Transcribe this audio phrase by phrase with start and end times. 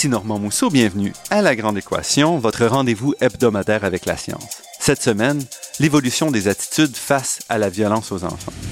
[0.00, 4.62] Ici Normand Mousseau, bienvenue à La Grande Équation, votre rendez-vous hebdomadaire avec la science.
[4.78, 5.44] Cette semaine,
[5.78, 8.69] l'évolution des attitudes face à la violence aux enfants.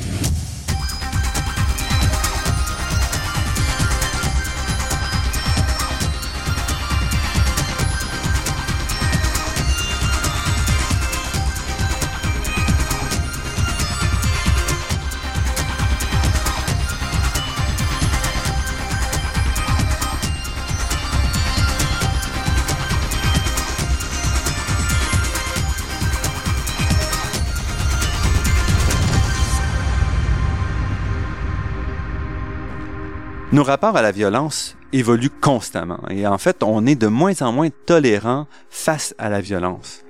[33.59, 37.51] Nos rapports à la violence évoluent constamment et en fait, on est de moins en
[37.51, 40.05] moins tolérant face à la violence.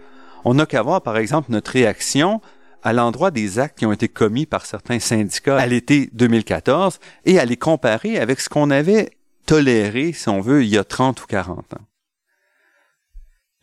[0.44, 2.42] On n'a qu'à voir, par exemple, notre réaction
[2.82, 7.38] à l'endroit des actes qui ont été commis par certains syndicats à l'été 2014 et
[7.38, 9.12] à les comparer avec ce qu'on avait
[9.46, 11.87] toléré, si on veut, il y a 30 ou 40 ans.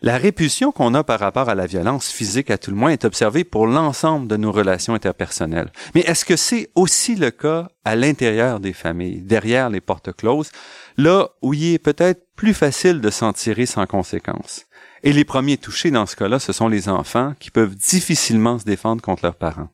[0.06, 3.06] La répulsion qu'on a par rapport à la violence physique, à tout le moins, est
[3.06, 5.72] observée pour l'ensemble de nos relations interpersonnelles.
[5.95, 10.52] Mais est-ce que c'est aussi le cas à l'intérieur des familles, derrière les portes closes,
[10.98, 14.67] là où il est peut-être plus facile de s'en tirer sans conséquence?
[15.02, 18.66] Et les premiers touchés dans ce cas-là, ce sont les enfants qui peuvent difficilement se
[18.66, 19.70] défendre contre leurs parents.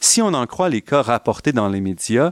[0.00, 2.30] Si on en croit les cas rapportés dans les médias,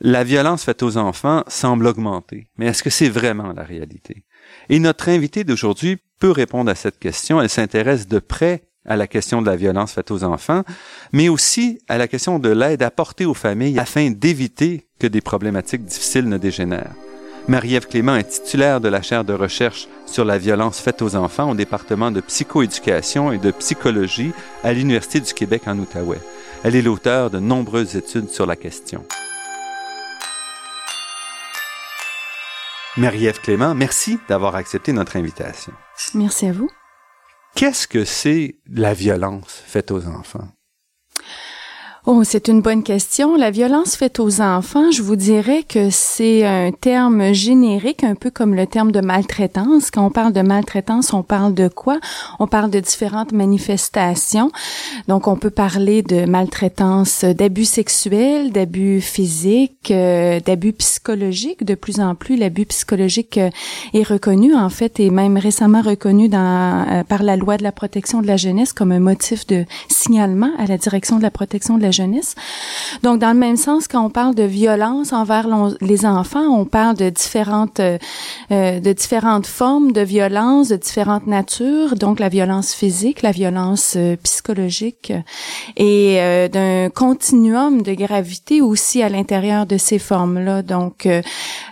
[0.00, 2.48] la violence faite aux enfants semble augmenter.
[2.58, 4.24] Mais est-ce que c'est vraiment la réalité?
[4.68, 7.40] Et notre invitée d'aujourd'hui peut répondre à cette question.
[7.40, 10.62] Elle s'intéresse de près à la question de la violence faite aux enfants,
[11.12, 15.84] mais aussi à la question de l'aide apportée aux familles afin d'éviter que des problématiques
[15.84, 16.94] difficiles ne dégénèrent.
[17.46, 21.50] Marie-Ève Clément est titulaire de la chaire de recherche sur la violence faite aux enfants
[21.50, 26.20] au département de psychoéducation et de psychologie à l'Université du Québec en Outaouais.
[26.62, 29.04] Elle est l'auteur de nombreuses études sur la question.
[32.96, 35.72] Marie-Ève Clément, merci d'avoir accepté notre invitation.
[36.14, 36.70] Merci à vous.
[37.56, 40.48] Qu'est-ce que c'est la violence faite aux enfants?
[42.06, 43.34] Oh, c'est une bonne question.
[43.34, 48.30] La violence faite aux enfants, je vous dirais que c'est un terme générique, un peu
[48.30, 49.90] comme le terme de maltraitance.
[49.90, 51.98] Quand on parle de maltraitance, on parle de quoi?
[52.40, 54.52] On parle de différentes manifestations.
[55.08, 61.64] Donc, on peut parler de maltraitance, d'abus sexuels, d'abus physiques, euh, d'abus psychologiques.
[61.64, 63.48] De plus en plus, l'abus psychologique euh,
[63.94, 67.72] est reconnu, en fait, et même récemment reconnu dans, euh, par la loi de la
[67.72, 71.78] protection de la jeunesse comme un motif de signalement à la direction de la protection
[71.78, 71.93] de la
[73.02, 75.46] Donc, dans le même sens, quand on parle de violence envers
[75.80, 77.98] les enfants, on parle de différentes, euh,
[78.50, 81.94] euh, de différentes formes de violence, de différentes natures.
[81.96, 85.12] Donc, la violence physique, la violence euh, psychologique
[85.76, 86.18] et
[86.52, 90.62] d'un continuum de gravité aussi à l'intérieur de ces formes-là.
[90.62, 91.08] Donc,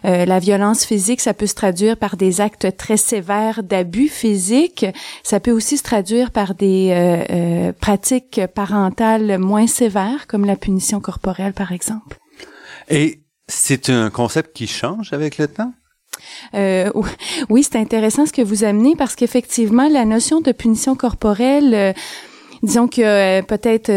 [0.04, 4.86] la violence physique, ça peut se traduire par des actes très sévères d'abus physiques.
[5.22, 11.52] Ça peut aussi se traduire par des pratiques parentales moins sévères comme la punition corporelle,
[11.52, 12.18] par exemple.
[12.88, 15.72] Et c'est un concept qui change avec le temps?
[16.54, 16.90] Euh,
[17.48, 21.74] oui, c'est intéressant ce que vous amenez parce qu'effectivement, la notion de punition corporelle...
[21.74, 21.92] Euh,
[22.62, 23.90] disons que euh, peut-être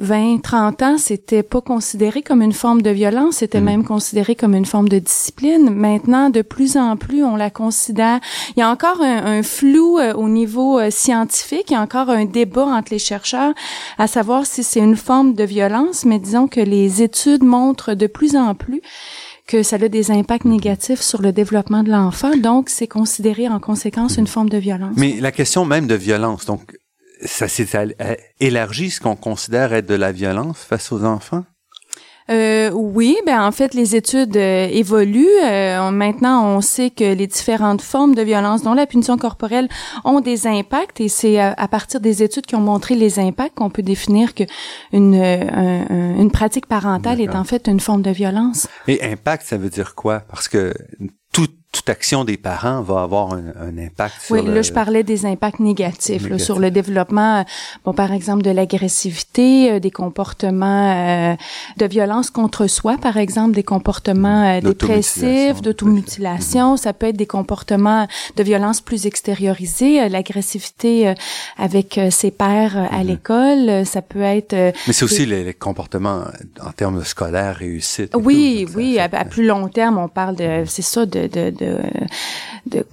[0.00, 3.64] 20, euh, 30 ans, c'était pas considéré comme une forme de violence, c'était mm.
[3.64, 5.70] même considéré comme une forme de discipline.
[5.70, 8.20] Maintenant, de plus en plus, on la considère.
[8.56, 12.24] Il y a encore un, flou euh, au niveau scientifique, il y a encore un
[12.24, 13.54] débat entre les chercheurs
[13.98, 18.06] à savoir si c'est une forme de violence, mais disons que les études montrent de
[18.06, 18.82] plus en plus
[19.48, 23.58] que ça a des impacts négatifs sur le développement de l'enfant, donc c'est considéré en
[23.58, 24.92] conséquence une forme de violence.
[24.96, 26.77] Mais la question même de violence, donc
[27.24, 27.66] ça s'est
[28.40, 31.44] élargi ce qu'on considère être de la violence face aux enfants?
[32.30, 35.26] Euh, oui, ben en fait les études euh, évoluent.
[35.44, 39.68] Euh, maintenant, on sait que les différentes formes de violence, dont la punition corporelle,
[40.04, 43.70] ont des impacts, et c'est à, partir des études qui ont montré les impacts qu'on
[43.70, 44.44] peut définir que
[44.92, 48.68] une, une pratique parentale est en fait une forme de violence.
[48.88, 50.20] Et impact, ça veut dire quoi?
[50.20, 50.74] Parce que
[51.70, 55.26] toute action des parents va avoir un, un impact sur Oui, là, je parlais des
[55.26, 57.42] impacts négatifs, Là, sur le développement, euh,
[57.84, 61.36] bon, par exemple, de l'agressivité, euh, des comportements euh,
[61.76, 66.78] de violence contre soi, par exemple, des comportements dépressifs, d'automutilation.
[66.78, 68.06] Ça peut être des comportements
[68.36, 71.12] de violence plus extériorisés, l'agressivité
[71.58, 73.06] avec ses pairs à mm-hmm.
[73.06, 73.86] l'école.
[73.86, 74.54] Ça peut être...
[74.54, 76.24] Mais c'est aussi les, comportements
[76.64, 78.14] en termes scolaires réussite.
[78.14, 82.84] Oui, oui, à, plus long terme, on parle de, c'est ça, de, de de,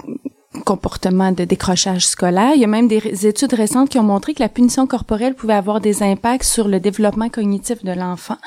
[0.65, 2.53] comportement de décrochage scolaire.
[2.55, 5.53] Il y a même des études récentes qui ont montré que la punition corporelle pouvait
[5.53, 8.37] avoir des impacts sur le développement cognitif de l'enfant.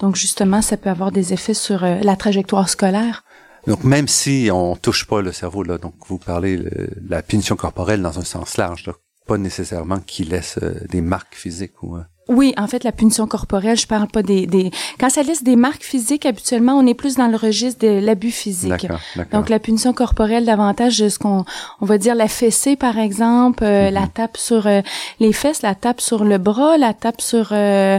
[0.00, 3.24] Donc justement, ça peut avoir des effets sur euh, la trajectoire scolaire.
[3.66, 7.56] Donc même si on touche pas le cerveau là, donc vous parlez de la punition
[7.56, 8.94] corporelle dans un sens large, là,
[9.26, 11.98] pas nécessairement qui laisse euh, des marques physiques ou.
[12.28, 14.70] Oui, en fait, la punition corporelle, je parle pas des, des...
[15.00, 18.30] Quand ça laisse des marques physiques, habituellement, on est plus dans le registre de l'abus
[18.30, 18.86] physique.
[19.32, 21.46] Donc, la punition corporelle, davantage de ce qu'on
[21.80, 24.10] on va dire la fessée, par exemple, euh, la mhm.
[24.10, 24.82] tape sur euh,
[25.20, 27.98] les fesses, la tape sur le bras, la tape sur euh,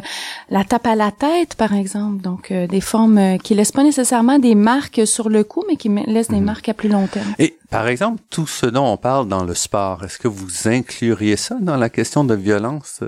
[0.49, 2.21] la tape à la tête, par exemple.
[2.21, 6.29] Donc, des formes qui laissent pas nécessairement des marques sur le cou, mais qui laissent
[6.29, 6.45] des mhm.
[6.45, 7.33] marques à plus long terme.
[7.39, 11.35] Et par exemple, tout ce dont on parle dans le sport, est-ce que vous incluriez
[11.35, 13.01] ça dans la question de violence?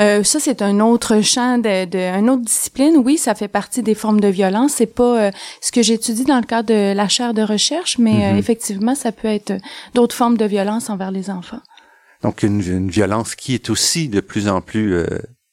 [0.00, 2.96] Euh, ça, c'est un autre champ de, de une autre discipline.
[2.96, 4.72] Oui, ça fait partie des formes de violence.
[4.76, 5.30] C'est pas euh,
[5.60, 8.38] ce que j'étudie dans le cadre de la chaire de recherche, mais euh, mhm.
[8.38, 9.52] effectivement, ça peut être
[9.94, 11.60] d'autres formes de violence envers les enfants.
[12.22, 15.06] Donc, une, une violence qui est aussi de plus en plus euh,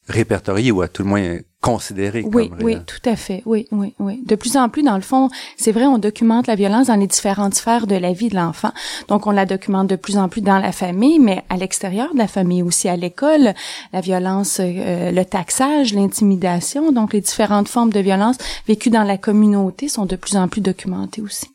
[0.08, 3.42] répertoriée ou à tout le moins considéré oui, comme Oui, tout à fait.
[3.44, 4.22] Oui, oui, oui.
[4.24, 7.06] De plus en plus, dans le fond, c'est vrai, on documente la violence dans les
[7.06, 8.72] différentes sphères de la vie de l'enfant.
[9.08, 12.18] Donc, on la documente de plus en plus dans la famille, mais à l'extérieur de
[12.18, 13.54] la famille aussi, à l'école,
[13.92, 19.18] la violence, euh, le taxage, l'intimidation, donc les différentes formes de violence vécues dans la
[19.18, 21.48] communauté sont de plus en plus documentées aussi.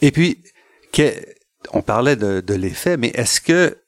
[0.00, 0.38] Et puis,
[0.92, 1.12] que,
[1.72, 3.79] on parlait de, de l'effet, mais est-ce que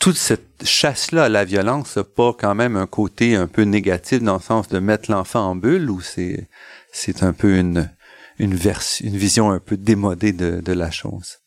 [0.00, 4.22] toute cette chasse-là à la violence n'a pas quand même un côté un peu négatif
[4.22, 6.48] dans le sens de mettre l'enfant en bulle ou c'est
[6.92, 7.90] c'est un peu une
[8.38, 8.58] une,
[9.00, 11.38] une vision un peu démodée de, de la chose?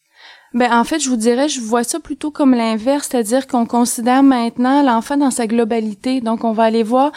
[0.53, 4.23] Ben en fait, je vous dirais, je vois ça plutôt comme l'inverse, c'est-à-dire qu'on considère
[4.23, 6.21] maintenant l'enfant dans sa globalité.
[6.21, 7.11] Donc, on va aller voir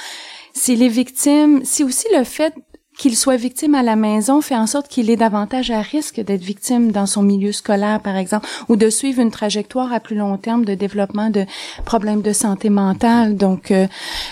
[0.53, 2.53] si les victimes, si aussi le fait
[2.99, 6.43] qu'il soit victime à la maison fait en sorte qu'il est davantage à risque d'être
[6.43, 10.37] victime dans son milieu scolaire, par exemple, ou de suivre une trajectoire à plus long
[10.37, 11.47] terme de développement de
[11.85, 13.37] problèmes de santé mentale.
[13.37, 13.87] Donc, euh,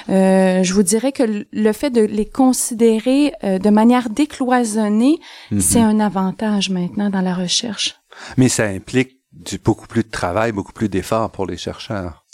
[0.09, 5.19] euh je vous dirais que le fait de les considérer euh, de manière décloisonnée,
[5.51, 5.61] mhm.
[5.61, 7.97] c'est un avantage maintenant dans la recherche.
[8.37, 12.25] Mais ça implique du, beaucoup plus de travail, beaucoup plus d'efforts pour les chercheurs.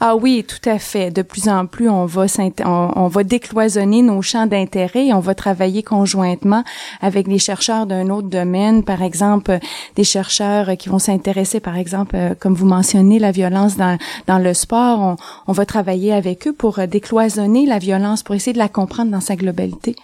[0.00, 1.10] Ah oui, tout à fait.
[1.10, 2.26] De plus en plus, on va
[2.64, 6.64] on, va décloisonner nos champs d'intérêt et on va travailler conjointement
[7.00, 9.58] avec des chercheurs d'un autre domaine, par exemple
[9.96, 14.38] des chercheurs qui vont s'intéresser, par exemple, euh, comme vous mentionnez, la violence dans, dans
[14.38, 15.00] le sport.
[15.00, 15.16] On,
[15.46, 19.20] on va travailler avec eux pour décloisonner la violence, pour essayer de la comprendre dans
[19.20, 19.96] sa globalité.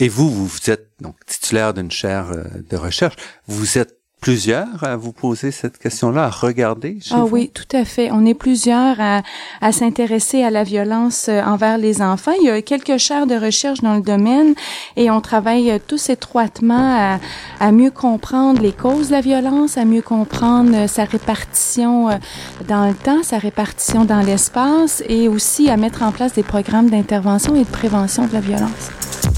[0.00, 3.16] Et vous, vous êtes donc titulaire d'une chaire euh, de recherche.
[3.46, 7.84] Vous êtes plusieurs à vous poser cette question-là, à regarder chez Ah oui, tout à
[7.84, 8.10] fait.
[8.12, 9.22] On est plusieurs à,
[9.60, 12.30] à s'intéresser à la violence euh, envers les enfants.
[12.40, 14.54] Il y a quelques chaires de recherche dans le domaine
[14.96, 17.18] et on travaille tous étroitement à,
[17.58, 22.14] à mieux comprendre les causes de la violence, à mieux comprendre euh, sa répartition euh,
[22.68, 26.90] dans le temps, sa répartition dans l'espace et aussi à mettre en place des programmes
[26.90, 29.31] d'intervention et de prévention de la violence.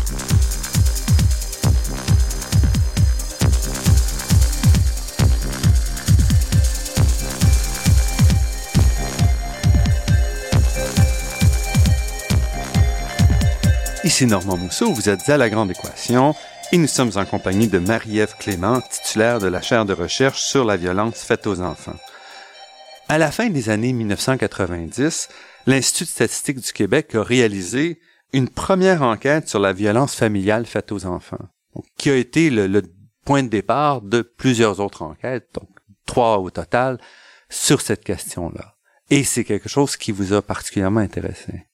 [14.04, 16.34] Ici Normand Mousseau, vous êtes à La Grande Équation
[16.72, 20.66] et nous sommes en compagnie de Marie-Ève Clément, titulaire de la chaire de recherche sur
[20.66, 21.96] la violence faite aux enfants.
[23.08, 25.30] À la fin des années 1990,
[25.66, 27.98] l'Institut de statistique du Québec a réalisé
[28.34, 31.48] une première enquête sur la violence familiale faite aux enfants,
[31.96, 32.82] qui a été le,
[33.24, 35.70] point de départ de plusieurs autres enquêtes, donc
[36.04, 36.98] trois au total,
[37.48, 38.76] sur cette question-là.
[39.08, 41.64] Et c'est quelque chose qui vous a particulièrement intéressé.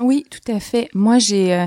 [0.00, 0.88] Oui, tout à fait.
[0.94, 1.66] Moi, j'ai euh,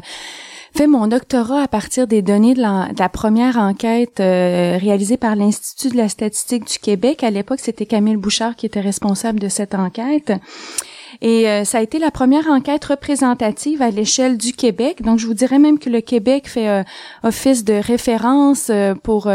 [0.76, 5.90] fait mon doctorat à partir des données de la, première enquête euh, réalisée par l'Institut
[5.90, 7.24] de la statistique du Québec.
[7.24, 10.34] À l'époque, c'était Camille Bouchard qui était responsable de cette enquête.
[11.22, 15.02] Et euh, ça a été la première enquête représentative à l'échelle du Québec.
[15.02, 16.84] Donc, je vous dirais même que le Québec fait euh,
[17.24, 19.32] office de référence euh, pour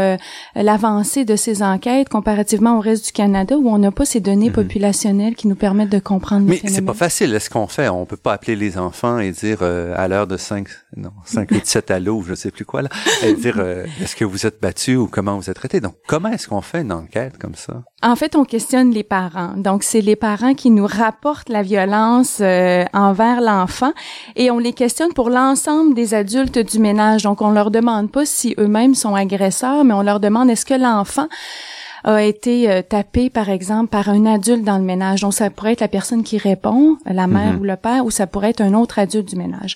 [0.55, 4.49] l'avancée de ces enquêtes comparativement au reste du Canada où on n'a pas ces données
[4.49, 4.55] mhm.
[4.55, 7.33] populationnelles qui nous permettent de comprendre Mais c'est pas facile.
[7.33, 7.89] Est-ce qu'on fait?
[7.89, 10.67] On peut pas appeler les enfants et dire à l'heure de 5,
[10.97, 12.89] non, 5, 8, 7 à l'eau, je sais plus quoi, là,
[13.23, 13.59] et dire
[14.01, 15.79] est-ce que vous êtes battu ou comment vous êtes traité?
[15.79, 17.83] Donc, comment est-ce qu'on fait une enquête comme ça?
[18.01, 19.53] En fait, on questionne les parents.
[19.57, 23.91] Donc, c'est les parents qui nous rapportent la violence euh, envers l'enfant
[24.35, 27.23] et on les questionne pour l'ensemble des adultes du ménage.
[27.23, 30.73] Donc, on leur demande pas si eux-mêmes sont agresseurs, mais on leur demande est-ce que
[30.73, 31.27] l'enfant
[32.03, 35.21] a été euh, tapé, par exemple, par un adulte dans le ménage.
[35.21, 37.59] Donc, ça pourrait être la personne qui répond, la mère mhm.
[37.59, 39.75] ou le père, ou ça pourrait être un autre adulte du ménage.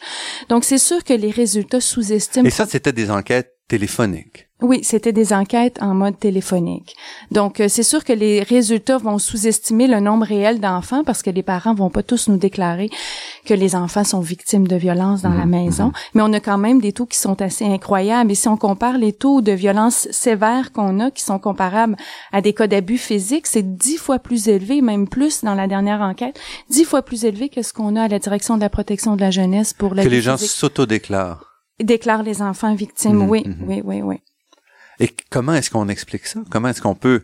[0.50, 2.46] Donc, c'est sûr que les résultats sous-estiment.
[2.46, 4.48] Et ça, c'était des enquêtes téléphonique.
[4.62, 6.96] Oui, c'était des enquêtes en mode téléphonique.
[7.32, 11.30] Donc, euh, c'est sûr que les résultats vont sous-estimer le nombre réel d'enfants parce que
[11.30, 12.90] les parents vont pas tous nous déclarer
[13.46, 15.92] que les enfants sont victimes de violences dans la Mhm, maison.
[16.14, 18.32] Mais on a quand même des taux qui sont assez incroyables.
[18.32, 21.98] Et si on compare les taux de violence sévères qu'on a, qui sont comparables
[22.32, 26.00] à des cas d'abus physiques, c'est dix fois plus élevé, même plus dans la dernière
[26.00, 26.40] enquête,
[26.70, 29.22] dix fois plus élevé que ce qu'on a à la direction de la protection de
[29.22, 31.53] la jeunesse pour la Que les gens s'autodéclarent.
[31.82, 33.18] Déclarent les enfants victimes.
[33.24, 33.56] Mhm, oui, mhm.
[33.68, 34.16] oui, oui, oui.
[35.00, 36.40] Et comment est-ce qu'on explique ça?
[36.52, 37.24] Comment est-ce qu'on peut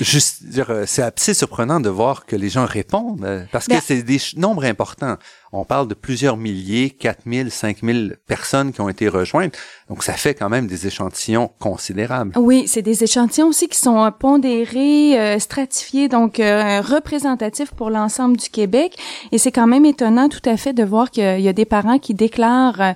[0.00, 3.72] juste dire, euh, c'est assez surprenant de voir que les gens répondent, euh, parce que
[3.74, 5.16] Ben- c'est des nombres importants.
[5.52, 9.56] On parle de plusieurs milliers, 4000, 5000 personnes qui ont été rejointes.
[9.88, 12.32] Donc, ça fait quand même des échantillons considérables.
[12.36, 18.36] Oui, c'est des échantillons aussi qui sont pondérés, euh, stratifiés, donc euh, représentatifs pour l'ensemble
[18.36, 18.96] du Québec.
[19.32, 21.98] Et c'est quand même étonnant tout à fait de voir qu'il y a des parents
[21.98, 22.92] qui déclarent euh,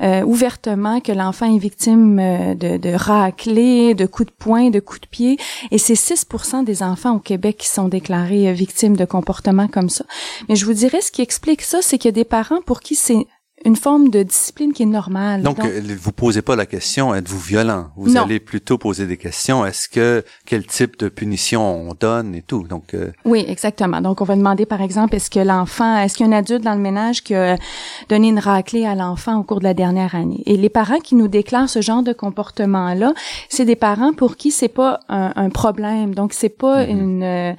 [0.00, 2.18] euh, ouvertement que l'enfant est victime
[2.54, 5.36] de, de raclés, de coups de poing, de coups de pied.
[5.72, 10.04] Et c'est 6% des enfants au Québec qui sont déclarés victimes de comportements comme ça.
[10.48, 12.80] Mais je vous dirais, ce qui explique ça, c'est qu'il y a des parents pour
[12.80, 13.26] qui c'est
[13.64, 15.42] une forme de discipline qui est normale.
[15.42, 17.88] Donc, euh, vous posez pas la question, êtes-vous violent?
[17.96, 18.22] Vous Non.
[18.22, 22.62] allez plutôt poser des questions, est-ce que, quel type de punition on donne et tout?
[22.68, 24.00] Donc, euh, Oui, exactement.
[24.00, 26.62] Donc, on va demander, par exemple, est-ce que l'enfant, est-ce qu'il y a un adulte
[26.62, 27.56] dans le ménage qui a
[28.08, 30.40] donné une raclée à l'enfant au cours de la dernière année?
[30.46, 33.12] Et les parents qui nous déclarent ce genre de comportement-là,
[33.48, 36.14] c'est des parents pour qui c'est pas un, un problème.
[36.14, 36.90] Donc, c'est pas Mhm.
[37.00, 37.56] une...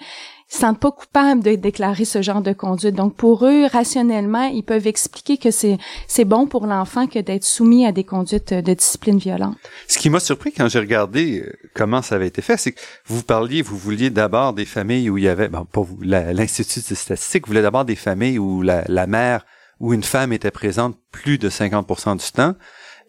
[0.49, 2.95] sentent pas coupables de déclarer ce genre de conduite.
[2.95, 5.77] Donc, pour eux, rationnellement, ils peuvent expliquer que c'est
[6.07, 9.55] c'est bon pour l'enfant que d'être soumis à des conduites de discipline violente.
[9.87, 12.79] Ce qui m'a surpris quand j'ai regardé euh, comment ça avait été fait, c'est que
[13.05, 16.81] vous parliez, vous vouliez d'abord des familles où il y avait, bon, pas vous, l'Institut
[16.89, 19.45] de statistique voulait d'abord des familles où la, la mère
[19.79, 22.55] ou une femme était présente plus de 50% du temps,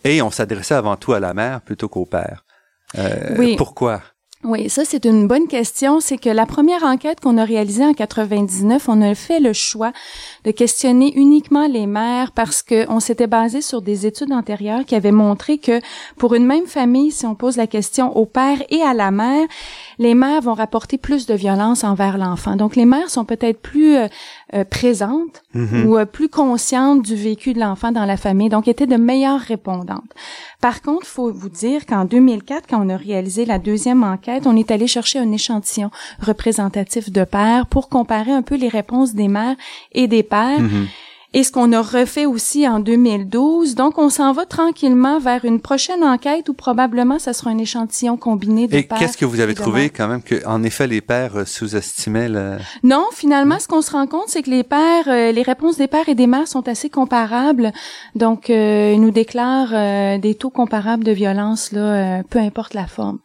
[0.05, 2.45] et on s'adressait avant tout à la mère plutôt qu'au père.
[2.99, 3.57] Euh, Oui.
[3.57, 4.03] Pourquoi?
[4.43, 6.01] Oui, ça c'est une bonne question.
[6.01, 9.93] C'est que la première enquête qu'on a réalisée en 99, on a fait le choix
[10.45, 14.95] de questionner uniquement les mères parce que on s'était basé sur des études antérieures qui
[14.95, 15.83] avaient montré que
[16.17, 19.47] pour une même famille, si on pose la question au père et à la mère,
[20.01, 22.57] les mères vont rapporter plus de violence envers l'enfant.
[22.57, 24.09] Donc les mères sont peut-être plus euh,
[24.55, 25.87] euh, présentes Mhm.
[25.87, 29.41] ou euh, plus conscientes du vécu de l'enfant dans la famille, donc étaient de meilleures
[29.41, 30.11] répondantes.
[30.63, 34.57] Par contre, faut vous dire qu'en 2004, quand on a réalisé la deuxième enquête, on
[34.57, 35.91] est allé chercher un échantillon
[36.21, 39.57] représentatif de pères pour comparer un peu les réponses des mères
[39.93, 40.61] et des pères.
[40.61, 40.87] Mhm.
[41.33, 43.77] Et ce qu'on a refait aussi en 2012.
[43.77, 48.17] Donc, on s'en va tranquillement vers une prochaine enquête où probablement ça sera un échantillon
[48.17, 51.37] combiné de Et qu'est-ce que vous avez trouvé quand même que, en effet, les pères
[51.37, 52.57] euh, sous-estimaient le...
[52.83, 55.87] Non, finalement, ce qu'on se rend compte, c'est que les pères, euh, les réponses des
[55.87, 57.73] pères et des mères sont assez comparables.
[58.17, 62.75] Donc, euh, ils nous déclarent euh, des taux comparables de violence, là, euh, peu importe
[62.75, 63.19] la forme.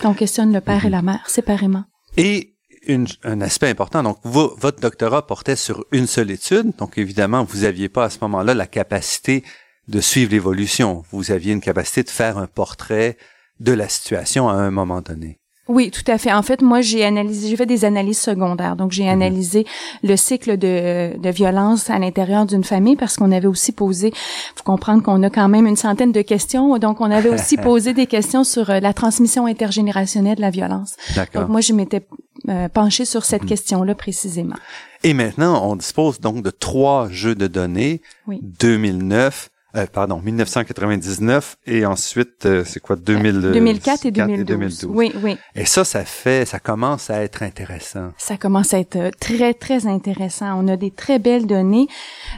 [0.00, 1.84] Quand on questionne le père et la mère séparément.
[2.16, 2.54] Et
[2.88, 7.44] une- un aspect important, donc vo- votre doctorat portait sur une seule étude, donc évidemment,
[7.44, 9.44] vous aviez pas à ce moment-là la capacité
[9.86, 11.04] de suivre l'évolution.
[11.12, 13.16] Vous aviez une capacité de faire un portrait
[13.60, 15.37] de la situation à un moment donné.
[15.68, 16.32] Oui, tout à fait.
[16.32, 18.74] En fait, moi, j'ai analysé, j'ai fait des analyses secondaires.
[18.74, 19.66] Donc, j'ai analysé
[20.02, 24.12] le cycle de, de violence à l'intérieur d'une famille parce qu'on avait aussi posé,
[24.56, 26.78] faut comprendre qu'on a quand même une centaine de questions.
[26.78, 30.96] Donc, on avait aussi posé des questions sur euh, la transmission intergénérationnelle de la violence.
[31.14, 31.42] D'accord.
[31.42, 32.06] Donc, moi, je m'étais
[32.48, 34.56] euh, penchée sur cette question-là précisément.
[35.04, 38.40] Et maintenant, on dispose donc de trois jeux de données, Oui.
[38.42, 44.86] 2009, euh, pardon, 1999 et ensuite, euh, c'est quoi, 2000, 2004 et 2012.
[44.88, 45.36] Oui, oui.
[45.54, 48.12] Et ça, ça fait, ça commence à être intéressant.
[48.16, 50.58] Ça commence à être euh, très, très intéressant.
[50.58, 51.86] On a des très belles données.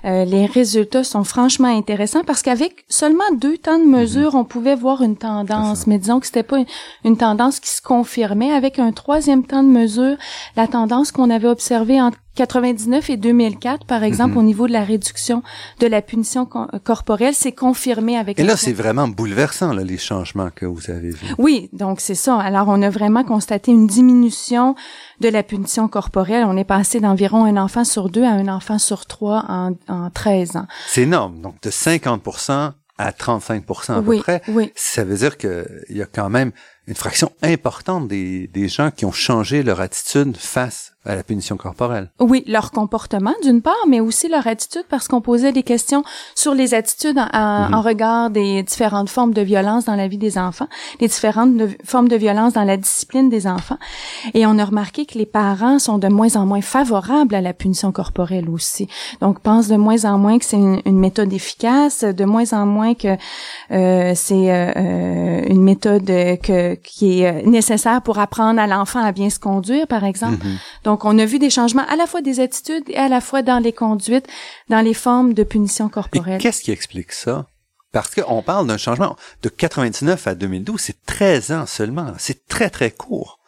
[0.04, 4.74] Euh, les résultats sont franchement intéressants parce qu'avec seulement deux temps de mesure, on pouvait
[4.74, 5.86] voir une tendance.
[5.86, 6.66] Mais disons que c'était pas une,
[7.04, 8.50] une tendance qui se confirmait.
[8.50, 10.16] Avec un troisième temps de mesure,
[10.56, 14.84] la tendance qu'on avait observée entre 99 et 2004, par exemple, au niveau de la
[14.84, 15.42] réduction
[15.80, 19.98] de la punition co- corporelle, s'est confirmée avec Et là, c'est vraiment bouleversant, là, les
[19.98, 21.34] changements que vous avez vus.
[21.38, 22.38] oui, donc c'est ça.
[22.38, 24.74] Alors, on a vraiment constaté une diminution
[25.20, 26.44] de la punition corporelle.
[26.46, 30.10] On est passé d'environ un enfant sur deux à un enfant sur trois en, en
[30.10, 30.66] 13 ans.
[30.86, 31.40] C'est énorme.
[31.40, 32.22] Donc, de 50
[32.98, 34.42] à 35 à peu près.
[34.48, 34.72] oui.
[34.76, 36.52] Ça veut dire que il y a quand même
[36.86, 41.56] une fraction importante des, des gens qui ont changé leur attitude face à la punition
[41.56, 42.10] corporelle.
[42.20, 46.02] Oui, leur comportement d'une part, mais aussi leur attitude parce qu'on posait des questions
[46.34, 47.74] sur les attitudes en, Mhm.
[47.74, 50.68] en regard des différentes formes de violence dans la vie des enfants,
[51.00, 53.78] les différentes de- formes de violence dans la discipline des enfants.
[54.34, 57.54] Et on a remarqué que les parents sont de moins en moins favorables à la
[57.54, 58.86] punition corporelle aussi.
[59.22, 62.66] Donc, pensent de moins en moins que c'est une, une méthode efficace, de moins en
[62.66, 63.16] moins que
[63.70, 66.10] euh, c'est euh, euh, une méthode
[66.70, 70.44] euh, qui est euh, nécessaire pour apprendre à l'enfant à bien se conduire, par exemple.
[70.44, 70.58] Mhm.
[70.84, 73.42] Donc, on a vu des changements à la fois des attitudes et à la fois
[73.42, 74.26] dans les conduites,
[74.68, 76.40] dans les formes de punition corporelle.
[76.40, 77.46] qu'est-ce qui explique ça?
[77.92, 82.12] Parce qu'on parle d'un changement de 99 à 2012, c'est 13 ans seulement.
[82.18, 83.39] C'est très, très court.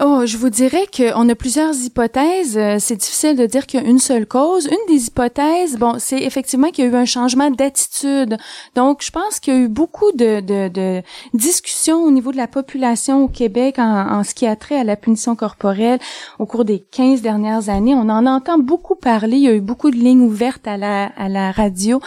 [0.00, 2.58] Oh, je vous dirais qu'on a plusieurs hypothèses.
[2.58, 4.66] Euh, C'est difficile de dire qu'il y a une seule cause.
[4.66, 8.36] Une des hypothèses, bon, c'est effectivement qu'il y a eu un changement d'attitude.
[8.74, 12.36] Donc, je pense qu'il y a eu beaucoup de, de, de discussions au niveau de
[12.36, 16.00] la population au Québec en, en ce qui a trait à la punition corporelle
[16.40, 17.94] au cours des 15 dernières années.
[17.94, 19.36] On en entend beaucoup parler.
[19.36, 22.00] Il y a eu beaucoup de lignes ouvertes à la, à la radio,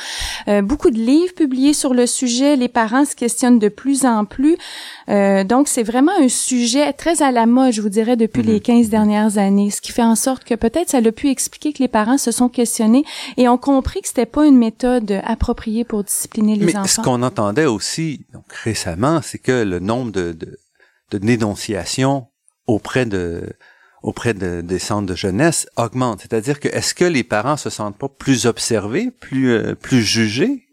[0.50, 2.58] euh, beaucoup de livres publiés sur le sujet.
[2.58, 4.58] Les parents se questionnent de plus en plus.
[5.08, 8.60] Euh, donc, c'est vraiment un sujet très à la mode, je vous dirais, depuis les
[8.60, 11.80] 15 dernières années, ce qui fait en sorte que peut-être ça l'a pu expliquer que
[11.80, 13.06] les parents se sont questionnés
[13.38, 17.02] et ont compris que c'était pas une méthode appropriée pour discipliner les Mais ce enfants.
[17.04, 20.58] qu'on entendait aussi donc, récemment, c'est que le nombre de, de,
[21.12, 22.28] de dénonciations
[22.66, 23.44] auprès de
[24.04, 26.22] auprès de, des centres de jeunesse augmente.
[26.22, 30.67] C'est-à-dire que est-ce que les parents se sentent pas plus observés, plus euh, plus jugés?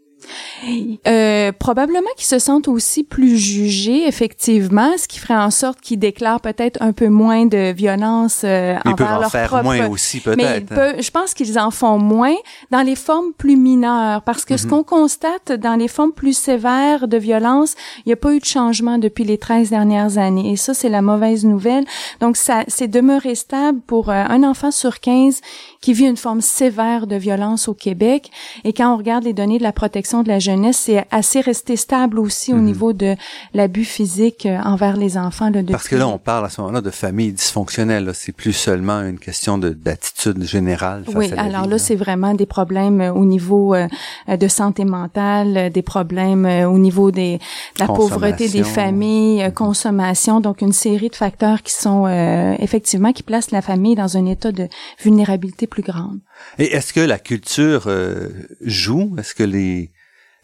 [1.07, 5.99] Euh, probablement qu'ils se sentent aussi plus jugés, effectivement, ce qui ferait en sorte qu'ils
[5.99, 9.65] déclarent peut-être un peu moins de violence euh, ils peuvent envers en leur faire propre
[9.65, 10.73] moins aussi peut-être.
[10.73, 10.75] hein.
[10.75, 12.35] peuvent- je pense qu'ils en font moins
[12.71, 14.71] dans les formes plus mineures, parce que ce Mhm.
[14.71, 18.45] qu'on constate dans les formes plus sévères de violence, il n'y a pas eu de
[18.45, 20.53] changement depuis les 13 dernières années.
[20.53, 21.85] Et ça, c'est la mauvaise nouvelle.
[22.21, 25.41] Donc, ça, c'est demeuré stable pour euh, un enfant sur 15
[25.85, 28.31] qui vit une forme sévère de violence au Québec.
[28.65, 31.77] Et quand on regarde les données de la protection de la jeunesse, c'est assez resté
[31.77, 32.65] stable aussi au Mhm.
[32.65, 33.17] niveau de
[33.53, 35.51] l'abus physique euh, envers les enfants.
[35.51, 38.07] Là, Parce que là, on parle à ce moment-là de famille dysfonctionnelle.
[38.07, 38.15] là.
[38.15, 41.05] C'est plus seulement une question de d'attitude générale.
[41.05, 43.87] Face Oui, à la alors vie, là, c'est vraiment des problèmes euh, au niveau euh,
[44.29, 50.41] de santé mentale, des problèmes au niveau des, de la pauvreté des familles, euh, consommation,
[50.41, 54.25] donc une série de facteurs qui sont euh, effectivement qui placent la famille dans un
[54.25, 54.67] état de
[55.03, 56.21] vulnérabilité plus grande.
[56.59, 58.29] Et est-ce que la culture euh,
[58.61, 59.07] joue?
[59.19, 59.91] Est-ce que les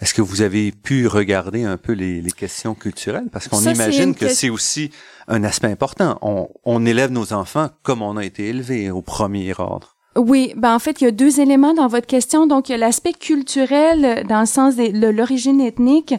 [0.01, 3.29] est-ce que vous avez pu regarder un peu les, les questions culturelles?
[3.31, 4.91] Parce qu'on imagine que c'est aussi
[5.29, 6.19] un aspect important.
[6.23, 9.97] On, on élève nos enfants comme on a été élevé au premier ordre.
[10.17, 12.49] Oui, ben en fait, il y a deux éléments dans votre question.
[12.49, 16.15] Donc, il y a l'aspect culturel euh, dans le sens de l'origine ethnique.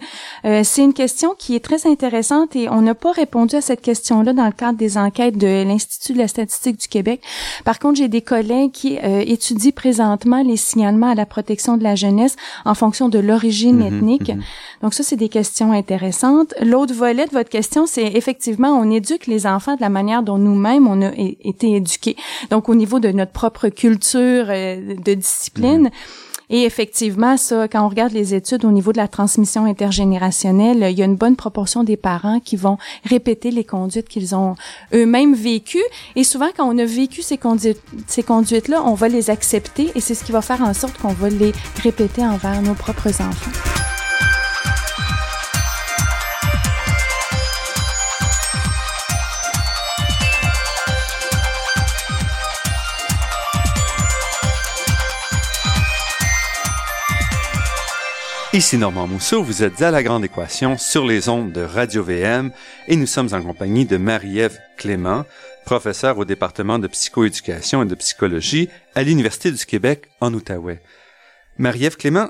[0.46, 3.82] Euh, c'est une question qui est très intéressante et on n'a pas répondu à cette
[3.82, 7.22] question-là dans le cadre des enquêtes de l'Institut de la statistique du Québec.
[7.66, 11.84] Par contre, j'ai des collègues qui euh, étudient présentement les signalements à la protection de
[11.84, 14.30] la jeunesse en fonction de l'origine Mhm, ethnique.
[14.30, 14.42] mhm.
[14.84, 16.54] Donc ça, c'est des questions intéressantes.
[16.62, 20.38] L'autre volet de votre question, c'est effectivement, on éduque les enfants de la manière dont
[20.38, 22.16] nous-mêmes, on a été éduqués.
[22.52, 25.90] Donc au niveau de notre propre culture euh, de discipline.
[26.52, 31.00] Et effectivement, ça, quand on regarde les études au niveau de la transmission intergénérationnelle, il
[31.00, 34.56] y a une bonne proportion des parents qui vont répéter les conduites qu'ils ont
[34.94, 35.84] eux-mêmes vécues.
[36.18, 40.02] Et souvent, quand on a vécu ces conduites, ces conduites-là, on va les accepter et
[40.02, 43.91] c'est ce qui va faire en sorte qu'on va les répéter envers nos propres enfants.
[58.54, 62.52] Ici Normand Mousseau, vous êtes à La Grande Équation sur les ondes de Radio VM
[62.90, 65.24] et nous sommes en compagnie de Marie-Ève Clément,
[65.64, 70.82] professeure au département de psychoéducation et de psychologie à l'Université du Québec en Outaouais.
[71.60, 72.30] Marie-Ève Clément,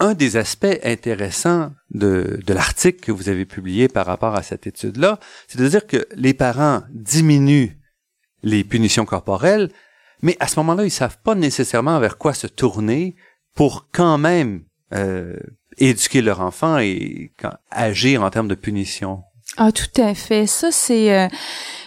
[0.00, 4.66] un des aspects intéressants de, de l'article que vous avez publié par rapport à cette
[4.66, 7.74] étude-là, c'est de dire que les parents diminuent
[8.42, 9.70] les punitions corporelles,
[10.20, 13.16] mais à ce moment-là, ils savent pas nécessairement vers quoi se tourner
[13.54, 15.36] pour quand même euh,
[15.78, 19.22] éduquer leur enfant et quand- agir en termes de punition.
[19.56, 20.46] Ah, tout à fait.
[20.46, 21.26] Ça, c'est, euh,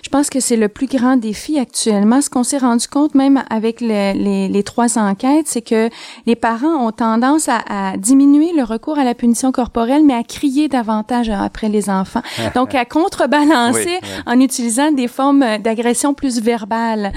[0.03, 2.19] je pense que c'est le plus grand défi actuellement.
[2.21, 5.89] Ce qu'on s'est rendu compte, même avec le- les, les trois enquêtes, c'est que
[6.25, 10.23] les parents ont tendance à, à diminuer le recours à la punition corporelle, mais à
[10.23, 12.21] crier davantage après les enfants.
[12.53, 14.09] Donc, à contrebalancer Oui, oui.
[14.25, 17.13] en utilisant des formes d'agression plus verbales.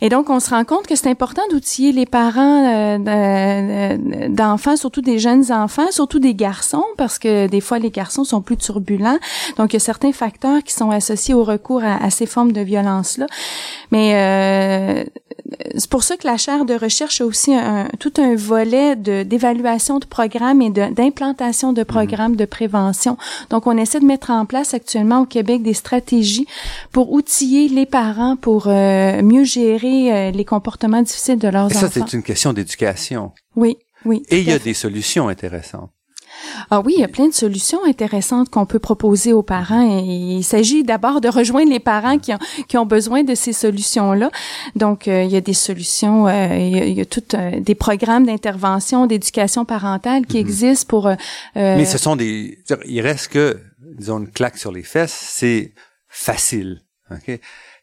[0.00, 3.96] Et donc, on se rend compte que c'est important d'outiller les parents euh,
[4.28, 8.40] d'enfants, surtout des jeunes enfants, surtout des garçons, parce que des fois, les garçons sont
[8.40, 9.18] plus turbulents.
[9.56, 12.60] Donc, il y a certains facteurs qui sont associés au recours à, ces formes de
[12.60, 13.26] violence-là.
[13.90, 15.04] Mais euh,
[15.76, 19.98] c'est pour ça que la chaire de recherche a aussi un, tout un volet d'évaluation
[19.98, 23.16] de, programmes et d'implantation de, programmes de prévention.
[23.50, 26.46] Donc, on essaie de mettre en place actuellement au Québec des stratégies
[26.92, 31.80] pour outiller les parents pour euh, mieux gérer euh, les comportements difficiles de leurs enfants.
[31.80, 33.32] Ça, c'est une question d'éducation.
[33.54, 34.22] Oui, oui.
[34.28, 35.90] Et il y a des solutions intéressantes.
[36.70, 40.02] Ah oui, il y a plein de solutions intéressantes qu'on peut proposer aux parents et
[40.02, 44.30] il s'agit d'abord de rejoindre les parents qui ont, qui ont besoin de ces solutions-là.
[44.74, 48.26] Donc, euh, il y a des solutions, euh, il, y a, tout euh, des programmes
[48.26, 50.46] d'intervention, d'éducation parentale qui mhm.
[50.46, 51.10] existent pour...
[51.54, 52.58] Mais ce sont des...
[52.86, 53.60] Il reste que,
[53.98, 55.72] disons, une claque sur les fesses, c'est
[56.08, 56.80] facile.
[57.10, 57.38] OK?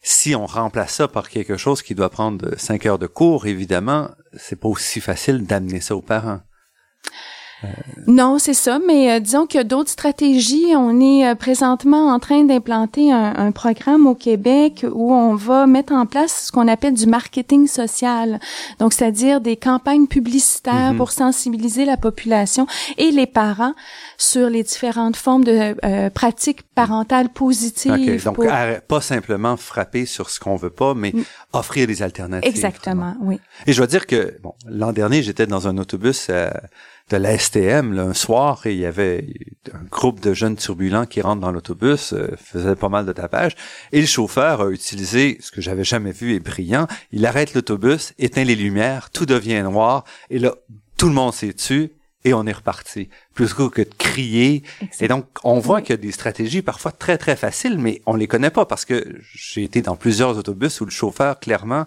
[0.06, 4.12] Si on remplace ça par quelque chose qui doit prendre cinq heures de cours, évidemment,
[4.34, 6.42] c'est pas aussi facile d'amener ça aux parents.
[8.08, 10.74] Non, c'est ça, mais euh, disons qu'il y a d'autres stratégies.
[10.76, 15.94] On est euh, présentement en train d'implanter un, programme au Québec où on va mettre
[15.94, 18.40] en place ce qu'on appelle du marketing social.
[18.80, 20.98] Donc, c'est-à-dire des campagnes publicitaires mhm.
[20.98, 23.74] pour sensibiliser la population et les parents
[24.18, 28.24] sur les différentes formes de euh, pratiques parentales positives.
[28.24, 28.46] Donc,
[28.88, 31.24] pas simplement frapper sur ce qu'on veut pas, mais mm.
[31.54, 32.50] offrir des alternatives.
[32.50, 33.40] Exactement, oui.
[33.68, 36.30] Et je dois dire que, bon, l'an dernier, j'étais dans un autobus
[37.14, 39.28] de la STM un soir et il y avait
[39.72, 43.56] un groupe de jeunes turbulents qui rentrent dans l'autobus, euh, faisait pas mal de tapage
[43.92, 48.14] et le chauffeur a utilisé ce que j'avais jamais vu et brillant, il arrête l'autobus,
[48.18, 50.56] éteint les lumières, tout devient noir et là
[50.98, 51.94] tout le monde s'est tué
[52.26, 53.10] et on est reparti.
[53.34, 54.64] Plutôt que de crier.
[55.02, 58.16] Et donc, on voit qu'il y a des stratégies parfois très, très faciles, mais on
[58.16, 61.86] les connaît pas parce que j'ai été dans plusieurs autobus où le chauffeur, clairement,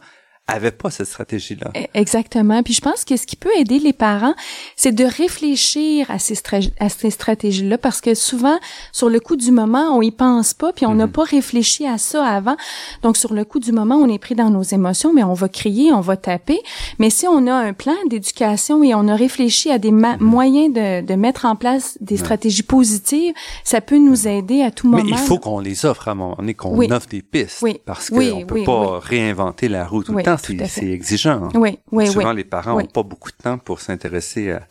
[0.49, 1.73] avait pas cette stratégie-là.
[1.77, 2.63] E, exactement.
[2.63, 4.35] Puis je pense que ce qui peut aider les parents,
[4.77, 6.37] c'est de réfléchir à ces,
[6.79, 8.59] à ces stratégies-là parce que souvent,
[8.93, 11.13] sur le coup du moment, on y pense pas puis on n'a mhm.
[11.13, 12.57] pas réfléchi à ça avant.
[13.03, 15.49] Donc, sur le coup du moment, on est pris dans nos émotions, mais on va
[15.49, 16.61] crier, on va taper.
[17.01, 20.19] Mais si on a un plan d'éducation et on a réfléchi à des mhm.
[20.21, 24.87] moyens de, de, mettre en place des stratégies positives, ça peut nous aider à tout
[24.89, 25.03] moment.
[25.03, 27.59] Mais il faut qu'on les offre à un moment donné, qu'on offre des pistes.
[27.63, 27.81] Oui.
[27.85, 31.49] Parce qu'on ne peut pas réinventer la roue tout le temps c'est exigeant.
[31.55, 34.66] Oui, oui, Souvent, les parents n'ont pas beaucoup de temps pour s'intéresser à,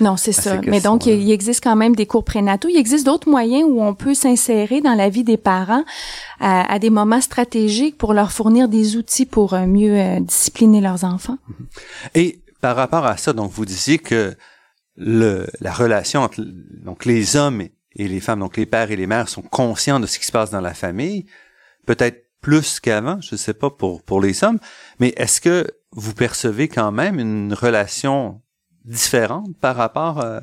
[0.00, 0.60] non, c'est ça.
[0.66, 2.68] Mais donc, il, existe quand même des cours prénataux.
[2.68, 5.84] Il existe d'autres moyens où on peut s'insérer dans la vie des parents
[6.40, 11.04] à, des moments stratégiques pour leur fournir des outils pour euh, mieux euh, discipliner leurs
[11.04, 11.38] enfants.
[11.48, 12.08] Mm-hmm.
[12.14, 14.36] Et par rapport à ça, donc vous disiez que
[14.96, 19.06] le, la relation entre donc les hommes et les femmes, donc les pères et les
[19.06, 21.26] mères, sont conscients de ce qui se passe dans la famille.
[21.86, 24.58] Peut-être plus qu'avant, je ne sais pas pour, pour les sommes,
[24.98, 28.42] mais est-ce que vous percevez quand même une relation
[28.84, 30.40] différente par rapport euh,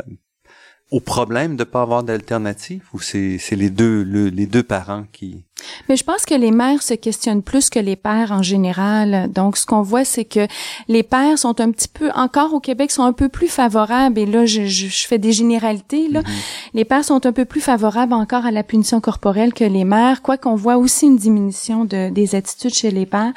[0.93, 5.43] au problème de pas avoir d'alternative ou c'est les deux les deux parents qui
[5.89, 9.32] mais je pense que les mères se questionnent plus que les pères en général.
[9.32, 10.45] Donc ce qu'on voit c'est que
[10.88, 14.25] les pères sont un petit peu encore au Québec sont un peu plus favorables et
[14.27, 16.21] là je, je, fais des généralités là.
[16.21, 16.71] Mm-hmm.
[16.75, 20.21] Les pères sont un peu plus favorables encore à la punition corporelle que les mères,
[20.21, 23.34] quoi qu'on voit aussi une diminution de des attitudes chez les pères.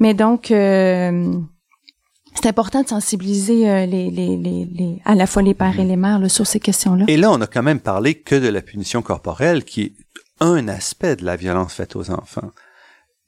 [0.00, 1.30] Mais donc euh,
[2.34, 5.96] c'est important de sensibiliser euh, les, les, les, à la fois les pères et les
[5.96, 7.04] mères sur ces questions-là.
[7.08, 9.92] Et là, on a quand même parlé que de la punition corporelle, qui est
[10.40, 12.50] un aspect de la violence faite aux enfants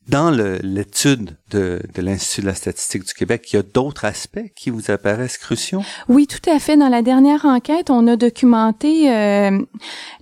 [0.08, 4.52] dans l'étude de, de l'Institut de la statistique du Québec, il y a d'autres aspects
[4.56, 5.82] qui vous apparaissent cruciaux?
[6.08, 6.76] Oui, tout à fait.
[6.76, 9.60] Dans la dernière enquête, on a documenté euh,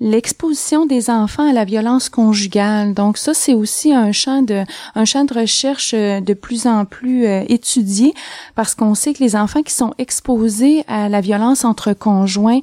[0.01, 2.93] l'exposition des enfants à la violence conjugale.
[2.93, 4.65] Donc ça, c'est aussi un champ de
[4.95, 8.13] un champ de recherche euh, de plus en plus euh, étudié
[8.55, 12.61] parce qu'on sait que les enfants qui sont exposés à la violence entre conjoints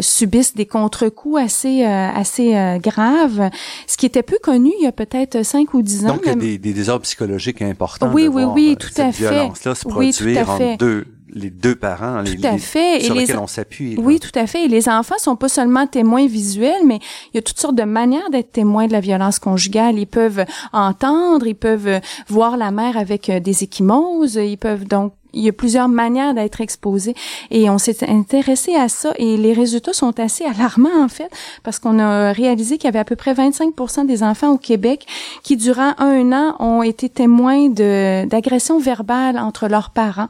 [0.00, 3.50] subissent des contre-coups assez assez graves,
[3.86, 6.34] ce qui était peu connu il y a peut-être cinq ou donc, il y a
[6.34, 8.10] des, des désordres psychologiques importants.
[8.12, 9.30] Oui, oui, oui, tout à fait.
[9.30, 13.00] violence-là se produire entre deux, les deux parents, les, à fait.
[13.00, 13.96] sur lesquels on s'appuie.
[13.98, 14.64] Oui, tout à fait.
[14.64, 16.98] Et les enfants sont pas seulement témoins visuels, mais
[17.32, 19.98] il y a toutes sortes de manières d'être témoins de la violence conjugale.
[19.98, 25.14] Ils peuvent entendre, ils peuvent voir la mère avec euh, des échymoses, ils peuvent donc
[25.32, 27.14] il y a plusieurs manières d'être exposé
[27.50, 31.30] et on s'est intéressé à ça et les résultats sont assez alarmants en fait
[31.62, 35.06] parce qu'on a réalisé qu'il y avait à peu près 25% des enfants au Québec
[35.42, 40.28] qui durant un an ont été témoins d'agressions verbales entre leurs parents.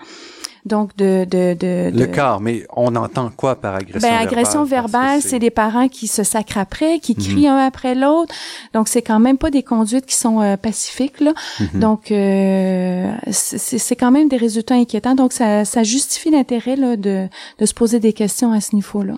[0.65, 5.21] Donc de, de, de, le corps, mais on entend quoi par agression ben, agression verbale,
[5.21, 7.23] c'est des parents qui se sacrent après, qui mhm.
[7.25, 8.33] crient un après l'autre.
[8.73, 11.35] Donc c'est quand même pas des conduites qui sont euh, pacifiques là.
[11.59, 11.81] Mhm.
[11.81, 15.17] Donc euh, c'est quand même des résultats inquiétants.
[15.17, 19.15] Donc ça, ça justifie l'intérêt là de, de se poser des questions à ce niveau-là.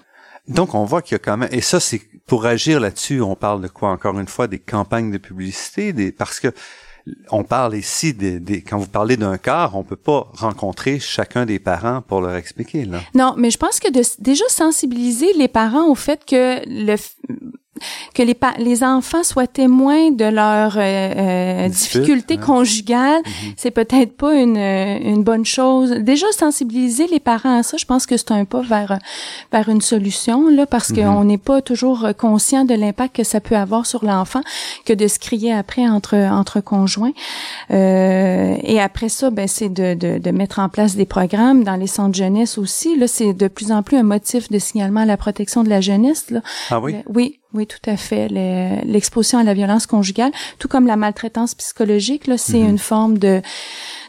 [0.49, 3.35] Donc, on voit qu'il y a quand même, et ça, c'est pour agir là-dessus, on
[3.35, 6.49] parle de quoi encore une fois, des campagnes de publicité, des, parce que
[7.31, 11.59] on parle ici des, quand vous parlez d'un quart, on peut pas rencontrer chacun des
[11.59, 13.01] parents pour leur expliquer là.
[13.15, 16.97] Non, mais je pense que de déjà sensibiliser les parents au fait que le
[18.15, 23.53] que les, les enfants soient témoins de leurs euh, euh difficultés conjugales, mhm.
[23.57, 25.91] c'est peut-être pas une, euh, une bonne chose.
[25.91, 28.99] Déjà sensibiliser les parents à ça, je pense que c'est un pas vers
[29.53, 30.97] vers une solution là, parce mhm.
[30.97, 34.41] qu'on n'est pas toujours conscient de l'impact que ça peut avoir sur l'enfant,
[34.85, 37.13] que de se crier après entre entre conjoints.
[37.71, 41.77] Euh, et après ça, ben c'est de, de, de mettre en place des programmes dans
[41.77, 42.97] les centres jeunesse aussi.
[42.97, 45.81] Là, c'est de plus en plus un motif de signalement à la protection de la
[45.81, 46.31] jeunesse.
[46.31, 46.41] Là.
[46.71, 46.97] Ah oui?
[47.09, 48.29] oui, oui, tout à fait.
[48.85, 52.71] L'exposition à la violence conjugale, tout comme la maltraitance psychologique, là, c'est mhm.
[52.71, 53.41] une forme de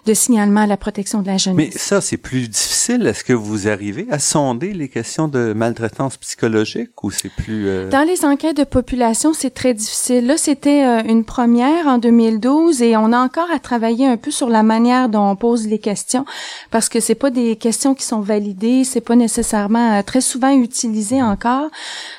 [0.05, 1.73] de signalement à la protection de la jeunesse.
[1.73, 3.05] Mais ça, c'est plus difficile.
[3.07, 7.67] Est-ce que vous arrivez à sonder les questions de maltraitance psychologique ou c'est plus...
[7.67, 7.89] Euh...
[7.89, 10.27] Dans les enquêtes de population, c'est très difficile.
[10.27, 14.31] Là, c'était euh, une première en 2012 et on a encore à travailler un peu
[14.31, 16.25] sur la manière dont on pose les questions
[16.71, 20.51] parce que c'est pas des questions qui sont validées, c'est pas nécessairement euh, très souvent
[20.51, 21.69] utilisé encore.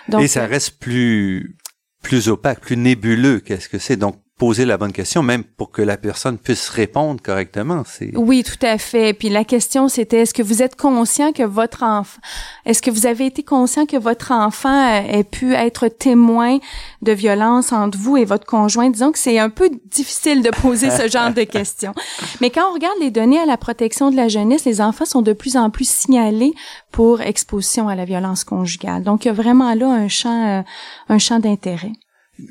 [0.09, 1.57] Donc, et ça euh, reste plus
[2.03, 3.41] plus opaque, plus nébuleux.
[3.41, 3.97] Qu'est-ce que c'est?
[3.97, 7.83] Donc, poser la bonne question, même pour que la personne puisse répondre correctement.
[7.87, 9.15] C'est oui, tout à fait.
[9.15, 12.21] Puis la question c'était est-ce que vous êtes conscient que votre enfant,
[12.67, 16.59] est-ce que vous avez été conscient que votre enfant ait pu être témoin
[17.01, 18.91] de violence entre vous et votre conjoint?
[18.91, 21.95] Disons que c'est un peu difficile de poser ce genre de questions.
[22.43, 25.23] Mais quand on regarde les données à la protection de la jeunesse, les enfants sont
[25.23, 26.53] de plus en plus signalés
[26.93, 29.03] pour exposition à la violence conjugale.
[29.03, 30.63] Donc il y a vraiment là un champ, euh,
[31.09, 31.93] un champ d'intérêt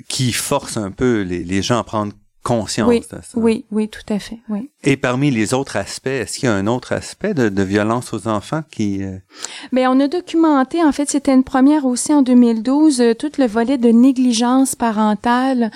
[0.08, 2.14] qui force un peu les, les gens à prendre
[2.46, 3.20] conscience oui, de ça.
[3.34, 4.38] Oui, oui, tout à fait.
[4.50, 4.70] Oui.
[4.84, 8.14] Et parmi les autres aspects, est-ce qu'il y a un autre aspect de, de violence
[8.14, 9.04] aux enfants qui...
[9.04, 9.18] Euh...
[9.74, 13.48] Bien, on a documenté, en fait, c'était une première aussi en 2012, euh, tout le
[13.48, 15.72] volet de négligence parentale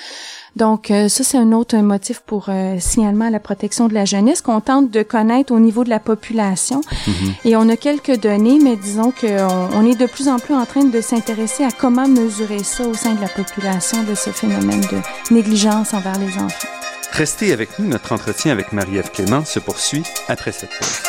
[0.56, 4.06] donc, euh, ça, c'est un autre motif pour euh, signalement à la protection de la
[4.06, 6.82] jeunesse qu'on tente de connaître au niveau de la population.
[7.08, 7.34] Mhm.
[7.46, 10.66] Et on a quelques données, mais disons qu'on on est de plus en plus en
[10.66, 14.82] train de s'intéresser à comment mesurer ça au sein de la population, de ce phénomène
[14.82, 16.68] de négligence envers les enfants.
[17.12, 21.09] Restez avec nous, notre entretien avec Marie-Ève Clément se poursuit après cette pause.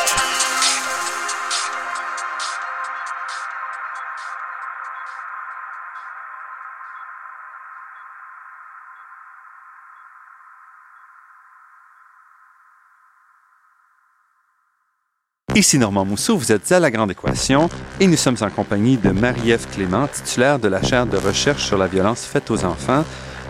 [15.56, 19.10] Ici Normand Mousseau, vous êtes à La Grande Équation et nous sommes en compagnie de
[19.10, 23.04] Marie-Ève Clément, titulaire de la chaire de recherche sur la violence faite aux enfants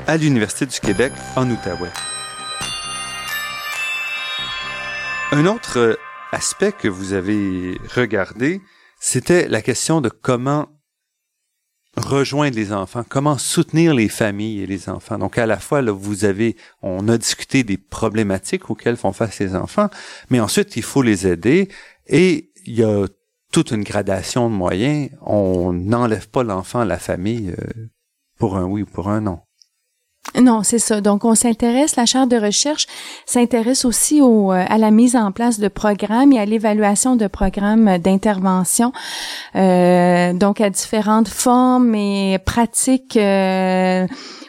[0.06, 1.90] à l'Université du Québec en Outaouais.
[5.32, 5.98] Un autre
[6.32, 8.62] aspect que vous avez regardé,
[8.98, 10.68] c'était la question de comment
[11.96, 15.18] rejoindre les enfants, comment soutenir les familles et les enfants.
[15.18, 19.38] Donc à la fois, là, vous avez, on a discuté des problématiques auxquelles font face
[19.40, 19.88] les enfants,
[20.30, 21.68] mais ensuite il faut les aider
[22.06, 23.06] et il y a
[23.52, 25.10] toute une gradation de moyens.
[25.22, 27.88] On n'enlève pas l'enfant à la famille euh,
[28.38, 29.40] pour un oui ou pour un non.
[30.40, 31.00] Non, c'est ça.
[31.00, 32.86] Donc, on s'intéresse, la chaire de recherche
[33.26, 37.26] s'intéresse aussi au, euh, à la mise en place de programmes et à l'évaluation de
[37.26, 38.92] programmes d'intervention,
[39.56, 44.06] euh, donc à différentes formes et pratiques euh,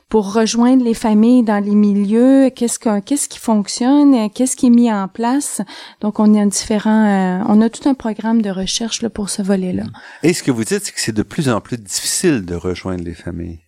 [0.07, 4.71] pour rejoindre les familles dans les milieux, qu'est-ce que, qu'est-ce qui fonctionne, qu'est-ce qui est
[4.71, 5.61] mis en place?
[6.01, 9.83] Donc, on a différent, on a tout un programme de recherche là, pour ce volet-là.
[10.21, 13.03] Et ce que vous dites, c'est que c'est de plus en plus difficile de rejoindre
[13.03, 13.61] les familles.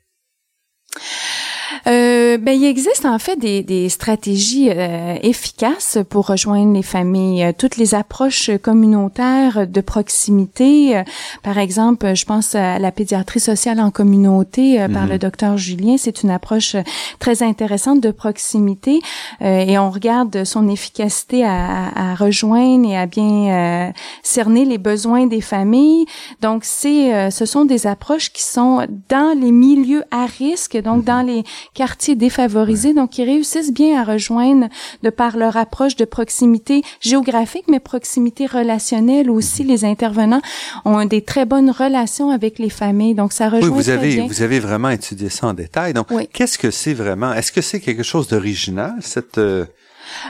[1.85, 2.12] Uh.
[2.33, 7.43] Euh, ben, il existe en fait des, des stratégies euh, efficaces pour rejoindre les familles.
[7.43, 11.03] Euh, toutes les approches communautaires de proximité, euh,
[11.43, 15.19] par exemple, je pense à la pédiatrie sociale en communauté par le mhm.
[15.19, 15.95] docteur Julien.
[15.97, 16.75] C'est une approche
[17.19, 18.99] très intéressante de proximité
[19.41, 25.41] et on regarde son efficacité à, à, rejoindre et à bien cerner les besoins des
[25.41, 26.05] familles.
[26.41, 31.03] Donc, c'est, ce sont des approches qui sont dans les milieux à risque, donc mhm.
[31.03, 31.43] dans les
[31.73, 34.67] quartiers défavorisés, donc ils réussissent bien à rejoindre
[35.05, 39.63] de par leur approche de proximité géographique, mais proximité relationnelle aussi.
[39.63, 40.41] Les intervenants
[40.86, 44.27] ont des très bonnes relations avec les familles, donc ça rejoint oui, vous avez, bien.
[44.27, 45.93] Vous avez vraiment étudié ça en détail.
[45.93, 49.65] Donc, qu'est-ce que c'est vraiment Est-ce que c'est quelque chose d'original cette euh,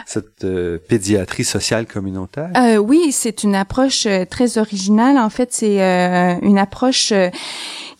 [0.05, 2.49] cette euh, pédiatrie sociale communautaire?
[2.57, 5.17] Euh, oui, c'est une approche euh, très originale.
[5.17, 5.79] En fait, c'est
[6.41, 7.13] une approche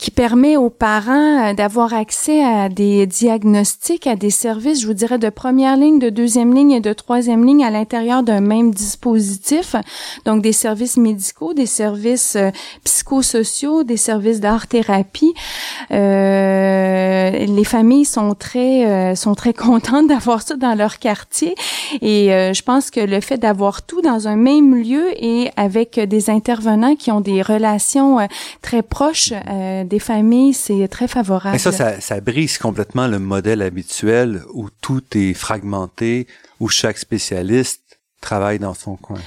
[0.03, 5.17] qui permet aux parents d'avoir accès à des diagnostics, à des services, je vous dirais,
[5.17, 9.77] de première ligne, de deuxième ligne et de troisième ligne à l'intérieur d'un même dispositif.
[10.25, 12.37] Donc, des services médicaux, des services
[12.83, 15.33] psychosociaux, des services d'art-thérapie.
[15.89, 21.55] les familles sont très, sont très contentes d'avoir ça dans leur quartier
[22.01, 25.99] et euh, je pense que le fait d'avoir tout dans un même lieu et avec
[25.99, 28.25] des intervenants qui ont des relations euh,
[28.61, 31.60] très proches euh, des familles, c'est très favorable.
[31.60, 36.25] Ça, ça, ça brise complètement le modèle habituel où tout est fragmenté,
[36.60, 39.19] où chaque spécialiste travaille dans son coin.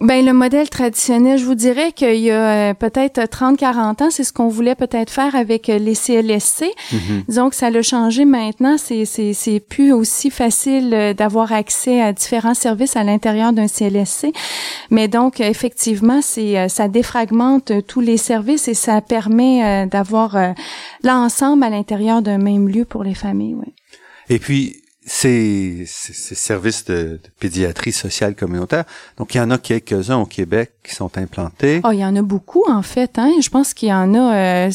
[0.00, 4.22] Ben le modèle traditionnel, je vous dirais qu'il y a euh, peut-être 30-40 ans, c'est
[4.22, 6.66] ce qu'on voulait peut-être faire avec euh, les CLSC.
[6.66, 7.24] Mm-hmm.
[7.26, 12.00] Disons que ça l'a changé maintenant, c'est c'est c'est plus aussi facile euh, d'avoir accès
[12.00, 14.32] à différents services à l'intérieur d'un CLSC.
[14.90, 20.36] Mais donc effectivement, c'est ça défragmente tous les services et ça permet d'avoir
[21.02, 23.72] l'ensemble à l'intérieur d'un même lieu pour les familles, oui.
[24.28, 28.84] Et puis ces, ces, services de, pédiatrie sociale communautaire.
[29.16, 31.80] Donc, il y en a quelques-uns au Québec qui sont implantés.
[31.84, 33.18] Oh, il y en a beaucoup, en fait.
[33.18, 33.32] Hein?
[33.40, 34.70] Je pense qu'il y en a euh,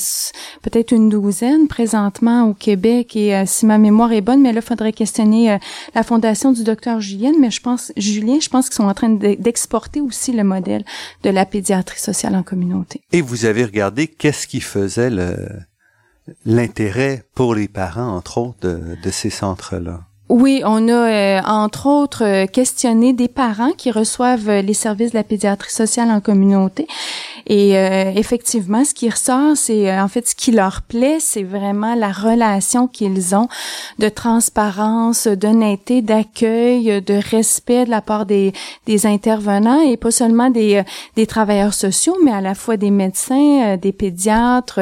[0.62, 3.16] peut-être une douzaine présentement au Québec.
[3.16, 5.58] Et euh, si ma mémoire est bonne, mais là, il faudrait questionner euh,
[5.96, 7.32] la fondation du docteur Julien.
[7.40, 10.84] Mais je pense, Julien, je pense qu'ils sont en train d'exporter aussi le modèle
[11.24, 13.02] de la pédiatrie sociale en communauté.
[13.14, 15.36] Et vous avez regardé qu'est-ce qui faisait le
[16.44, 20.07] l'intérêt pour les parents, entre autres, de, de ces centres-là?
[20.30, 25.12] Oui, on a euh, entre autres euh, questionné des parents qui reçoivent euh, les services
[25.12, 26.86] de la pédiatrie sociale en communauté
[27.50, 31.44] et euh, effectivement, ce qui ressort, c'est euh, en fait ce qui leur plaît, c'est
[31.44, 33.48] vraiment la relation qu'ils ont
[34.00, 38.52] de transparence, d'honnêteté, d'accueil, de respect de la part des,
[38.86, 40.84] des intervenants et pas seulement des, euh,
[41.16, 44.82] des travailleurs sociaux, mais à la fois des médecins, des pédiatres,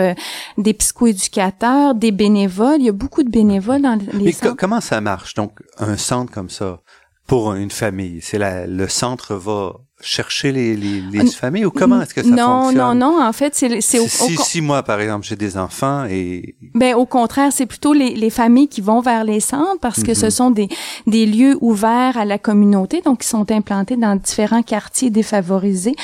[0.57, 2.77] des psychoéducateurs, des bénévoles.
[2.79, 4.55] Il y a beaucoup de bénévoles dans les mais centres.
[4.57, 5.34] comment ça marche?
[5.35, 6.81] Donc un centre comme ça
[7.27, 9.73] pour une famille C'est le centre va
[10.05, 12.77] chercher les, les, les familles ou comment est-ce que ça non, fonctionne?
[12.77, 13.23] Non, non, non.
[13.23, 17.05] En fait, c'est c'est si, si moi par exemple j'ai des enfants et ben au
[17.05, 20.31] contraire, c'est plutôt les, les familles qui vont vers les centres parce que ce mhm.
[20.31, 20.69] sont des
[21.07, 25.95] des lieux ouverts à la communauté, donc qui sont implantés dans différents quartiers défavorisés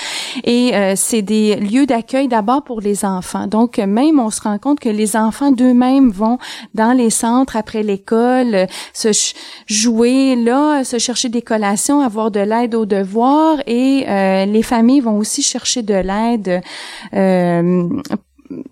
[0.43, 3.45] et euh, c'est des lieux d'accueil d'abord pour les enfants.
[3.47, 6.39] Donc même on se rend compte que les enfants d'eux-mêmes vont
[6.73, 9.09] dans les centres après l'école se
[9.67, 15.01] jouer là, se chercher des collations, avoir de l'aide aux devoirs et euh, les familles
[15.01, 16.61] vont aussi chercher de l'aide
[17.13, 17.89] euh,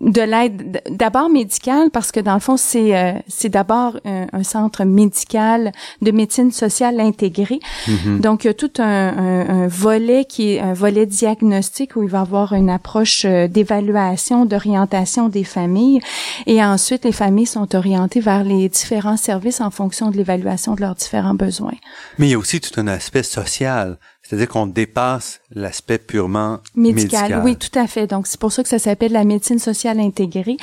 [0.00, 4.84] de l'aide d'abord médicale parce que dans le fond c'est euh, c'est d'abord un, centre
[4.84, 8.20] médical de médecine sociale intégrée mm-hmm.
[8.20, 12.18] donc il y a tout un, volet qui est un volet diagnostique où il va
[12.18, 16.00] y avoir une approche d'évaluation d'orientation des familles.
[16.46, 20.80] Et ensuite les familles sont orientées vers les différents services en fonction de l'évaluation de
[20.80, 21.78] leurs différents besoins.
[22.18, 23.98] Mais il y a aussi tout un aspect social
[24.30, 27.42] c'est-à-dire qu'on dépasse l'aspect purement médical.
[27.44, 28.06] Oui, tout à fait.
[28.06, 30.56] Donc, c'est pour ça que ça s'appelle la médecine sociale intégrée.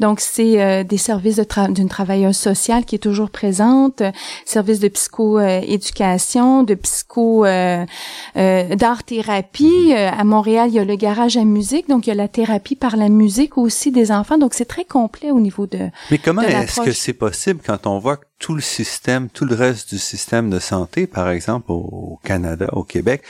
[0.00, 4.12] Donc, c'est euh, des services d'une travailleuse sociale qui est toujours présente, euh,
[4.44, 7.86] services de psycho-éducation, de psycho euh,
[8.34, 9.92] d'art-thérapie.
[9.94, 12.76] à Montréal, il y a le garage à musique, donc il y a la thérapie
[12.76, 14.36] par la musique aussi des enfants.
[14.36, 15.88] Donc, c'est très complet au niveau de.
[16.10, 19.88] Mais comment est-ce que c'est possible quand on voit tout le système, tout le reste
[19.88, 23.22] du système de santé, par exemple au, Canada, au Québec,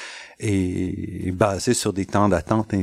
[1.26, 2.74] est basé sur des temps d'attente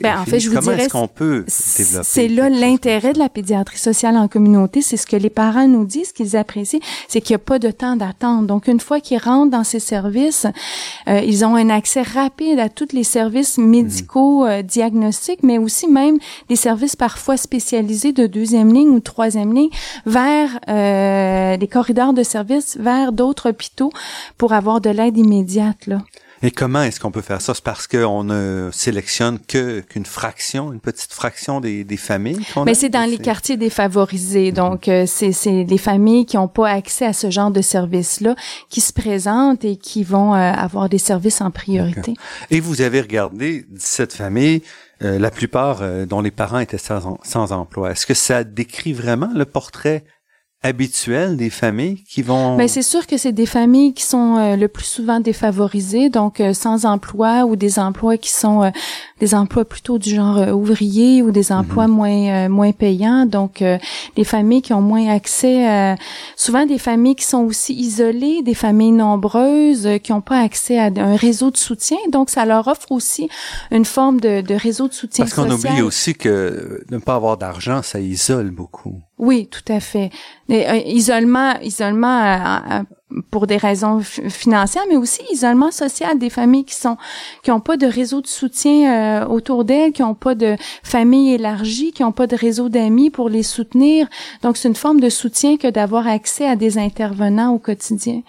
[0.00, 1.44] ben, en fait, je vous Comment dirais, est-ce qu'on peut
[1.76, 5.68] développer C'est là l'intérêt de la pédiatrie sociale en communauté, c'est ce que les parents
[5.68, 8.46] nous disent qu'ils apprécient, c'est qu'il n'y a pas de temps d'attente.
[8.46, 10.46] Donc, une fois qu'ils rentrent dans ces services,
[11.08, 15.86] euh, ils ont un accès rapide à tous les services médicaux, euh, diagnostiques, mais aussi
[15.86, 19.70] même des services parfois spécialisés de deuxième ligne ou troisième ligne
[20.06, 23.92] vers euh, des corridors de services vers d'autres hôpitaux
[24.38, 25.86] pour avoir de l'aide immédiate.
[25.86, 25.98] Là.
[26.42, 27.54] Et comment est-ce qu'on peut faire ça?
[27.54, 32.44] C'est parce qu'on ne sélectionne que qu'une fraction, une petite fraction des, des familles?
[32.66, 34.50] Mais c'est dans les quartiers défavorisés.
[34.50, 34.56] Mhm.
[34.56, 38.34] Donc, euh, c'est c'est les familles qui n'ont pas accès à ce genre de services-là
[38.68, 42.14] qui se présentent et qui vont euh, avoir des services en priorité.
[42.50, 44.62] Et vous avez regardé cette famille,
[45.02, 47.92] euh, la plupart dont les parents étaient sans, sans emploi.
[47.92, 50.04] Est-ce que ça décrit vraiment le portrait
[50.64, 52.56] habituel des familles qui vont...
[52.56, 56.40] Ben, c'est sûr que c'est des familles qui sont euh, le plus souvent défavorisées, donc
[56.40, 58.70] euh, sans emploi ou des emplois qui sont euh,
[59.18, 61.94] des emplois plutôt du genre ouvrier ou des emplois Mhm.
[61.94, 63.26] moins moins payants.
[63.26, 63.62] Donc
[64.16, 65.96] des familles qui ont moins accès,
[66.36, 70.90] souvent des familles qui sont aussi isolées, des familles nombreuses qui n'ont pas accès à
[70.96, 71.98] un réseau de soutien.
[72.10, 73.28] Donc ça leur offre aussi
[73.70, 77.36] une forme de, de réseau de soutien Parce qu'on oublie aussi que ne pas avoir
[77.36, 79.00] d'argent, ça isole beaucoup.
[79.22, 80.10] Oui, tout à fait.
[80.50, 82.36] Euh, isolement, isolement euh,
[82.72, 86.96] euh, pour des raisons financières, mais aussi isolement social des familles qui sont
[87.44, 91.92] qui ont pas de réseau de soutien autour d'elles, qui ont pas de famille élargie,
[91.92, 94.08] qui ont pas de réseau d'amis pour les soutenir.
[94.42, 98.22] Donc c'est une forme de soutien que d'avoir accès à des intervenants au quotidien.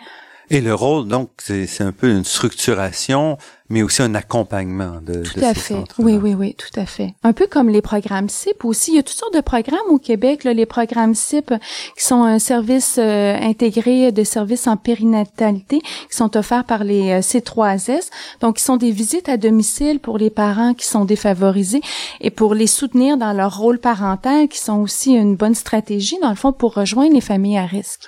[0.49, 3.37] Et le rôle, donc, c'est un peu une structuration,
[3.69, 5.83] mais aussi un accompagnement de, Tout de à ces fait.
[5.97, 7.13] Oui, oui, oui, tout à fait.
[7.23, 8.91] Un peu comme les programmes CIP aussi.
[8.91, 10.43] Il y a toutes sortes de programmes au Québec.
[10.43, 11.53] Là, les programmes CIP
[11.97, 17.11] qui sont un service euh, intégré de services en périnatalité qui sont offerts par les
[17.11, 18.09] euh, C3S.
[18.41, 21.81] Donc, qui sont des visites à domicile pour les parents qui sont défavorisés
[22.19, 26.29] et pour les soutenir dans leur rôle parental, qui sont aussi une bonne stratégie, dans
[26.29, 28.01] le fond, pour rejoindre les familles à risque.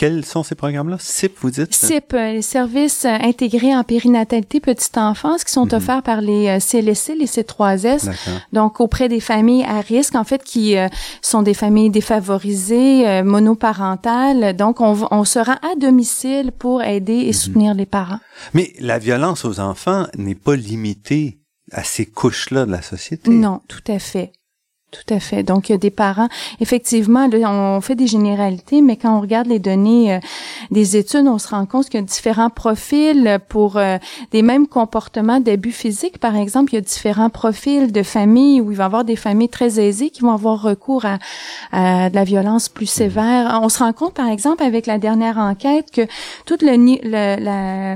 [0.00, 0.96] Quels sont ces programmes-là?
[0.98, 1.74] CIP, vous dites?
[1.74, 5.74] CIP, euh, les services euh, intégrés en périnatalité petite enfance qui sont Mhm.
[5.74, 8.40] offerts par les euh, CLSC, les C3S, D'accord.
[8.54, 10.88] donc auprès des familles à risque, en fait, qui euh,
[11.20, 14.56] sont des familles défavorisées, euh, monoparentales.
[14.56, 17.28] Donc, on, on se rend à domicile pour aider Mhm.
[17.28, 18.20] et soutenir les parents.
[18.54, 21.40] Mais la violence aux enfants n'est pas limitée
[21.72, 23.30] à ces couches-là de la société.
[23.30, 24.32] Non, tout à fait.
[24.92, 25.44] Tout à fait.
[25.44, 26.26] Donc, il y a des parents,
[26.58, 30.18] effectivement, là, on fait des généralités, mais quand on regarde les données euh,
[30.72, 33.98] des études, on se rend compte qu'il y a différents profils pour euh,
[34.32, 36.18] des mêmes comportements d'abus physiques.
[36.18, 39.14] Par exemple, il y a différents profils de familles où il va y avoir des
[39.14, 41.18] familles très aisées qui vont avoir recours à,
[41.70, 43.60] à de la violence plus sévère.
[43.62, 46.02] On se rend compte, par exemple, avec la dernière enquête, que
[46.46, 47.94] toute le, ni- le- la,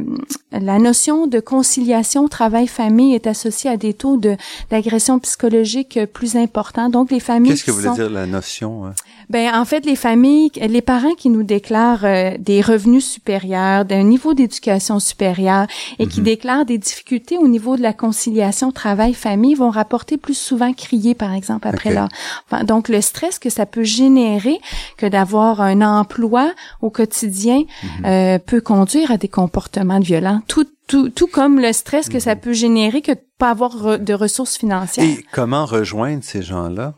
[0.52, 4.36] la notion de conciliation travail-famille est associée à des taux de
[4.70, 6.83] d'agression psychologique plus importants.
[6.88, 8.86] Donc, les familles Qu'est-ce que voulait sont- dire la notion?
[8.86, 8.90] euh?
[9.30, 14.02] ben en fait les familles, les parents qui nous déclarent euh, des revenus supérieurs, d'un
[14.02, 15.66] niveau d'éducation supérieur
[15.98, 20.72] et qui déclarent des difficultés au niveau de la conciliation travail-famille vont rapporter plus souvent
[20.74, 21.94] crier par exemple après Ok.
[21.94, 22.08] leur
[22.50, 24.58] enfin, donc le stress que ça peut générer
[24.98, 27.62] que d'avoir un emploi au quotidien
[28.04, 32.36] euh, peut conduire à des comportements violents tout tout, tout comme le stress que ça
[32.36, 35.04] peut générer que de pas avoir de ressources financières.
[35.04, 36.94] Et comment rejoindre ces gens-là?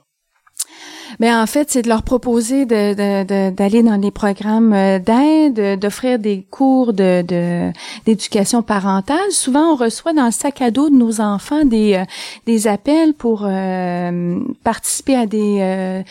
[1.20, 4.98] Ben en fait, c'est de leur proposer de, de- de- d'aller dans les programmes euh,
[4.98, 7.72] d'aide, d'offrir des cours de, de-
[8.04, 9.30] d'éducation parentale.
[9.30, 12.04] Souvent, on reçoit dans le sac à dos de nos enfants des euh,
[12.44, 16.02] des appels pour euh, participer à des euh,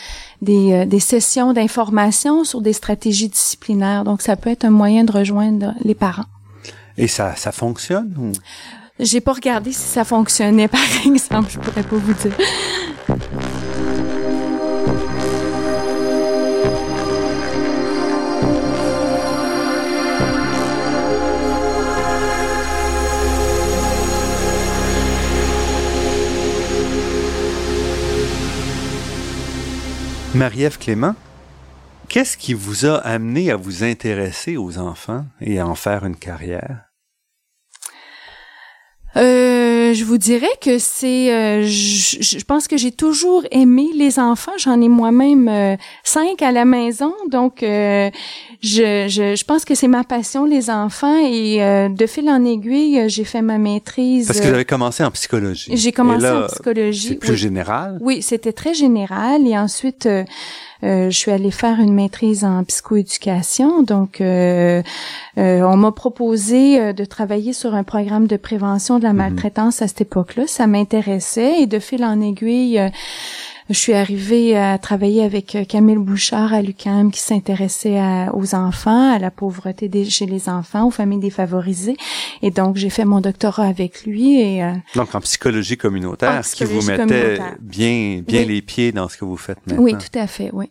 [0.42, 4.06] des, euh, des sessions d'information sur des stratégies disciplinaires.
[4.06, 6.24] Donc, ça peut être un moyen de rejoindre les parents.
[6.98, 8.14] Et ça, ça fonctionne?
[8.18, 8.32] ou-
[9.00, 11.50] J'ai pas regardé si ça fonctionnait, par exemple.
[11.52, 12.34] Je pourrais pas vous dire.
[30.34, 31.16] Marie-Ève Clément,
[32.10, 36.18] qu'est-ce qui vous a amené à vous intéresser aux enfants et à en faire une
[36.18, 36.85] carrière?
[39.18, 44.52] Euh, je vous dirais que c'est, euh, je, pense que j'ai toujours aimé les enfants.
[44.58, 48.10] J'en ai moi-même euh, cinq à la maison, donc euh,
[48.66, 52.44] je, je, je pense que c'est ma passion les enfants et euh, de fil en
[52.44, 54.28] aiguille, euh, j'ai fait ma maîtrise.
[54.28, 55.72] Parce que vous avez commencé en psychologie.
[55.76, 57.10] J'ai commencé là, en psychologie.
[57.10, 57.38] C'est plus oui.
[57.38, 57.98] général?
[58.02, 60.24] Oui, c'était très général et ensuite euh,
[60.84, 63.84] euh, je suis allée faire une maîtrise en psychoéducation.
[63.84, 64.82] Donc, euh,
[65.38, 69.82] euh, on m'a proposé euh, de travailler sur un programme de prévention de la maltraitance
[69.82, 70.44] à cette époque-là.
[70.48, 72.82] Ça m'intéressait et de fil en aiguille.
[73.70, 78.00] Euh, je suis arrivée à travailler avec euh, Camille Bouchard à l'UQAM qui s'intéressait
[78.34, 81.98] aux enfants, à la pauvreté des- chez les enfants, aux familles défavorisées.
[82.42, 86.44] Et donc, j'ai fait mon doctorat avec lui et euh, Donc en psychologie communautaire, En
[86.44, 88.46] ce qui vous mettait bien, bien Oui.
[88.46, 89.84] les pieds dans ce que vous faites maintenant.
[89.84, 90.70] oui, tout à fait, oui.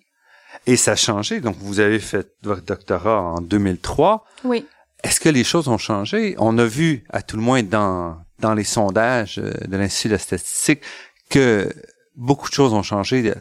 [0.67, 1.41] Et ça a changé.
[1.41, 4.25] Donc vous avez fait votre doctorat en 2003.
[4.45, 4.65] Oui.
[5.03, 6.35] Est-ce que les choses ont changé?
[6.39, 10.13] On a vu, à tout le moins dans, dans les sondages euh, de l'Institut de
[10.15, 10.81] la statistique,
[11.29, 11.71] que
[12.17, 13.33] beaucoup de choses ont changé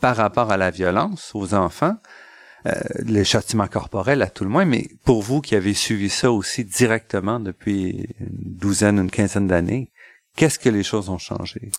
[0.00, 1.96] par rapport à la violence aux enfants,
[2.66, 2.72] euh,
[3.04, 6.64] les châtiments corporels à tout le moins, mais pour vous qui avez suivi ça aussi
[6.64, 9.90] directement depuis une douzaine, une quinzaine d'années,
[10.36, 11.70] qu'est-ce que les choses ont changé?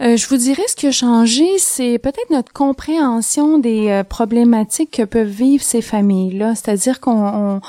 [0.00, 4.92] Euh, je vous dirais ce qui a changé, c'est peut-être notre compréhension des euh, problématiques
[4.92, 6.54] que peuvent vivre ces familles-là.
[6.54, 7.60] C'est-à-dire qu'on on,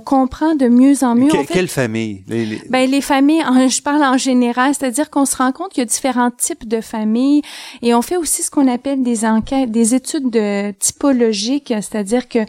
[0.00, 1.28] comprend de mieux en mieux.
[1.28, 2.22] Que, quelle famille?
[2.28, 2.62] Les, les...
[2.68, 5.86] Ben, les familles, je parle en général, c'est-à-dire qu'on se rend compte qu'il y a
[5.86, 7.42] différents types de familles
[7.80, 12.40] et on fait aussi ce qu'on appelle des enquêtes, des études de typologiques, c'est-à-dire que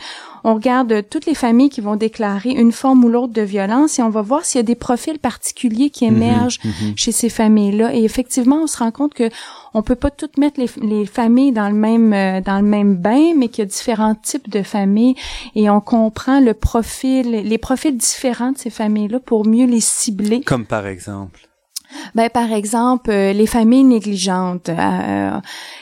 [0.44, 4.02] on regarde toutes les familles qui vont déclarer une forme ou l'autre de violence et
[4.02, 6.94] on va voir s'il y a des profils particuliers qui mhm, émergent mhm.
[6.96, 7.94] chez ces familles-là.
[7.96, 9.30] Et effectivement, on se rend compte que
[9.74, 13.34] on peut pas toutes mettre les, familles dans le même euh, dans le même bain,
[13.36, 15.16] mais qu'il y a différents types de familles
[15.56, 20.42] et on comprend le profil, les profils différents de ces familles-là pour mieux les cibler.
[20.42, 21.50] Comme par exemple?
[22.16, 24.70] Ben par exemple euh, les familles négligentes.
[24.70, 25.32] Euh,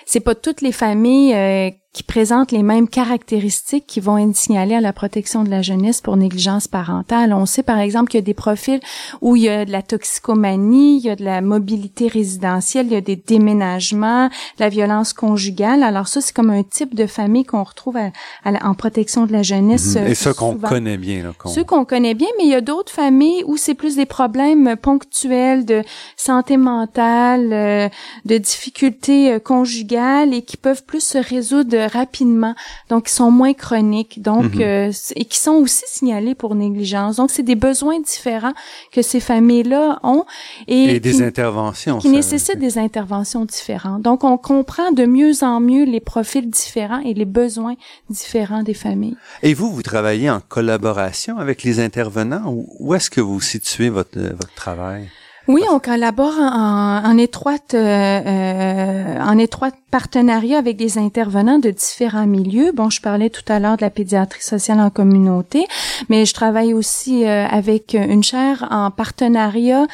[0.05, 4.75] c'est pas toutes les familles euh, qui présentent les mêmes caractéristiques qui vont être signalées
[4.75, 7.33] à la protection de la jeunesse pour négligence parentale.
[7.33, 8.79] On sait par exemple qu'il y a des profils
[9.21, 12.93] où il y a de la toxicomanie, il y a de la mobilité résidentielle, il
[12.93, 14.29] y a des déménagements,
[14.59, 15.81] la violence conjugale.
[15.81, 17.97] Alors ça, c'est comme un type de famille qu'on retrouve
[18.45, 19.95] en protection de la jeunesse.
[19.95, 20.05] Mhm.
[20.05, 21.23] Et ceux qu'on connaît bien.
[21.23, 24.05] Là, ceux qu'on connaît bien, mais il y a d'autres familles où c'est plus des
[24.05, 25.81] problèmes ponctuels de
[26.15, 27.89] santé mentale, euh,
[28.25, 32.55] de difficultés euh, conjugales et qui peuvent plus se résoudre rapidement,
[32.89, 34.61] donc qui sont moins chroniques, donc mhm.
[34.61, 37.17] euh, et qui sont aussi signalés pour négligence.
[37.17, 38.53] Donc c'est des besoins différents
[38.91, 40.25] que ces familles-là ont
[40.67, 44.01] et, des interventions qui nécessitent des interventions différentes.
[44.01, 47.75] Donc on comprend de mieux en mieux les profils différents et les besoins
[48.09, 49.17] différents des familles.
[49.43, 53.89] Et vous, vous travaillez en collaboration avec les intervenants ou où est-ce que vous situez
[53.89, 55.09] votre votre travail?
[55.47, 62.27] Oui, on collabore en, étroite euh, euh, en étroite partenariat avec des intervenants de différents
[62.27, 62.73] milieux.
[62.73, 65.65] Bon, je parlais tout à l'heure de la pédiatrie sociale en communauté,
[66.09, 69.87] mais je travaille aussi euh, avec une chaire en partenariat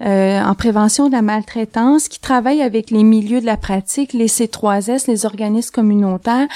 [0.00, 5.10] en prévention de la maltraitance qui travaille avec les milieux de la pratique, les C3S,
[5.10, 6.46] les organismes communautaires,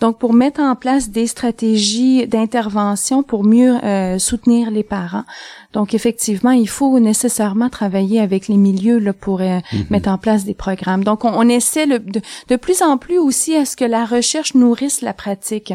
[0.00, 3.74] donc pour mettre en place des stratégies d'intervention pour mieux
[4.20, 5.24] soutenir les parents.
[5.72, 9.86] Donc effectivement, il faut nécessairement travailler avec les milieux là, pour euh, mhm.
[9.90, 11.04] mettre en place des programmes.
[11.04, 14.54] Donc on, essaie le, de, de, plus en plus aussi à ce que la recherche
[14.54, 15.72] nourrisse la pratique.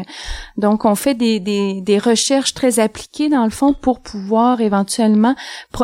[0.56, 5.34] Donc on fait des, des, des recherches très appliquées dans le fond pour pouvoir éventuellement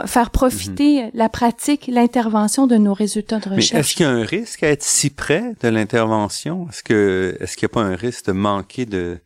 [0.06, 1.10] faire profiter mhm.
[1.14, 3.74] la pratique, l'intervention de nos résultats de recherche.
[3.74, 6.66] Est-ce qu'il y a un risque à être si près de l'intervention?
[6.68, 9.18] Est-ce que est-ce qu'il n'y a pas un risque de manquer de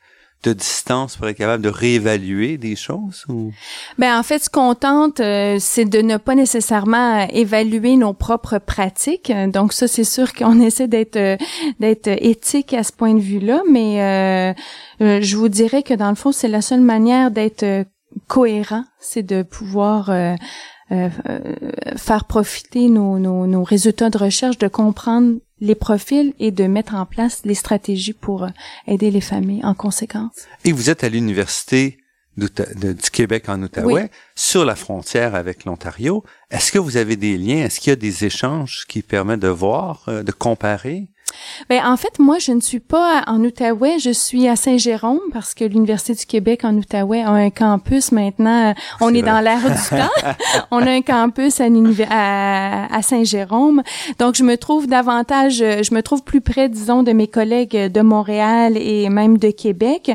[0.44, 3.52] de distance pour être capable de réévaluer des choses ou?
[3.98, 8.58] Ben en fait ce qu'on tente euh, c'est de ne pas nécessairement évaluer nos propres
[8.58, 9.32] pratiques.
[9.48, 11.36] Donc ça c'est sûr qu'on essaie d'être euh,
[11.80, 14.54] d'être éthique à ce point de vue-là mais
[15.00, 17.84] euh, je vous dirais que dans le fond c'est la seule manière d'être
[18.26, 20.10] cohérent, c'est de pouvoir
[20.90, 21.10] euh,
[21.96, 26.94] faire profiter nos, nos, nos, résultats de recherche, de comprendre les profils et de mettre
[26.94, 28.48] en place les stratégies pour euh,
[28.86, 30.46] aider les familles en conséquence.
[30.64, 31.98] Et vous êtes à l'université
[32.38, 36.22] du Québec en Outaouais, sur la frontière avec l'Ontario.
[36.50, 37.64] Est-ce que vous avez des liens?
[37.64, 41.08] Est-ce qu'il y a des échanges qui permettent de voir, euh, de comparer?
[41.68, 45.54] Ben en fait, moi, je ne suis pas en Outaouais, je suis à Saint-Jérôme parce
[45.54, 48.74] que l'Université du Québec en Outaouais a un campus maintenant.
[49.00, 50.32] On est, dans l'ère du temps.
[50.70, 53.82] On a un campus à, à, Saint-Jérôme.
[54.18, 58.00] Donc, je me trouve davantage, je me trouve plus près, disons, de mes collègues de
[58.00, 60.12] Montréal et même de Québec.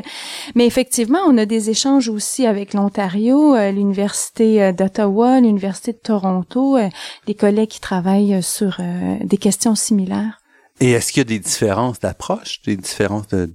[0.54, 5.98] Mais effectivement, on a des échanges aussi avec l'Ontario, euh, l'Université euh, d'Ottawa, l'Université de
[5.98, 6.88] Toronto, euh,
[7.26, 8.78] des collègues qui travaillent sur
[9.22, 10.43] des questions similaires.
[10.80, 13.54] Et est-ce qu'il y a des différences d'approche, des différences de,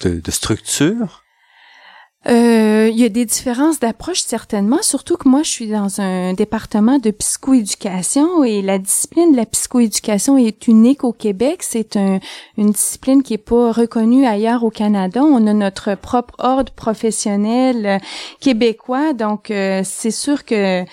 [0.00, 1.22] de, de structure?
[2.28, 6.34] Euh, il y a des différences d'approche certainement, surtout que moi je suis dans un
[6.34, 11.62] département de psychoéducation et la discipline de la psychoéducation est unique au Québec.
[11.62, 15.22] C'est une discipline qui est pas reconnue ailleurs au Canada.
[15.22, 17.98] On a notre propre ordre professionnel euh,
[18.40, 20.84] québécois, donc euh, c'est sûr que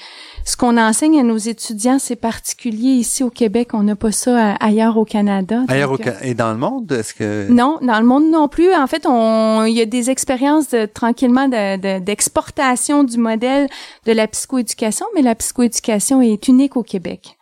[0.47, 3.73] ce qu'on enseigne à nos étudiants, c'est particulier ici au Québec.
[3.73, 5.63] On n'a pas ça ailleurs au Canada.
[5.67, 8.73] Ailleurs au et dans le monde, est-ce que Non, dans le monde non plus.
[8.73, 13.67] En fait, on il y a des expériences de, tranquillement d'exportation du modèle
[14.05, 17.37] de la psychoéducation, mais la psychoéducation est unique au Québec.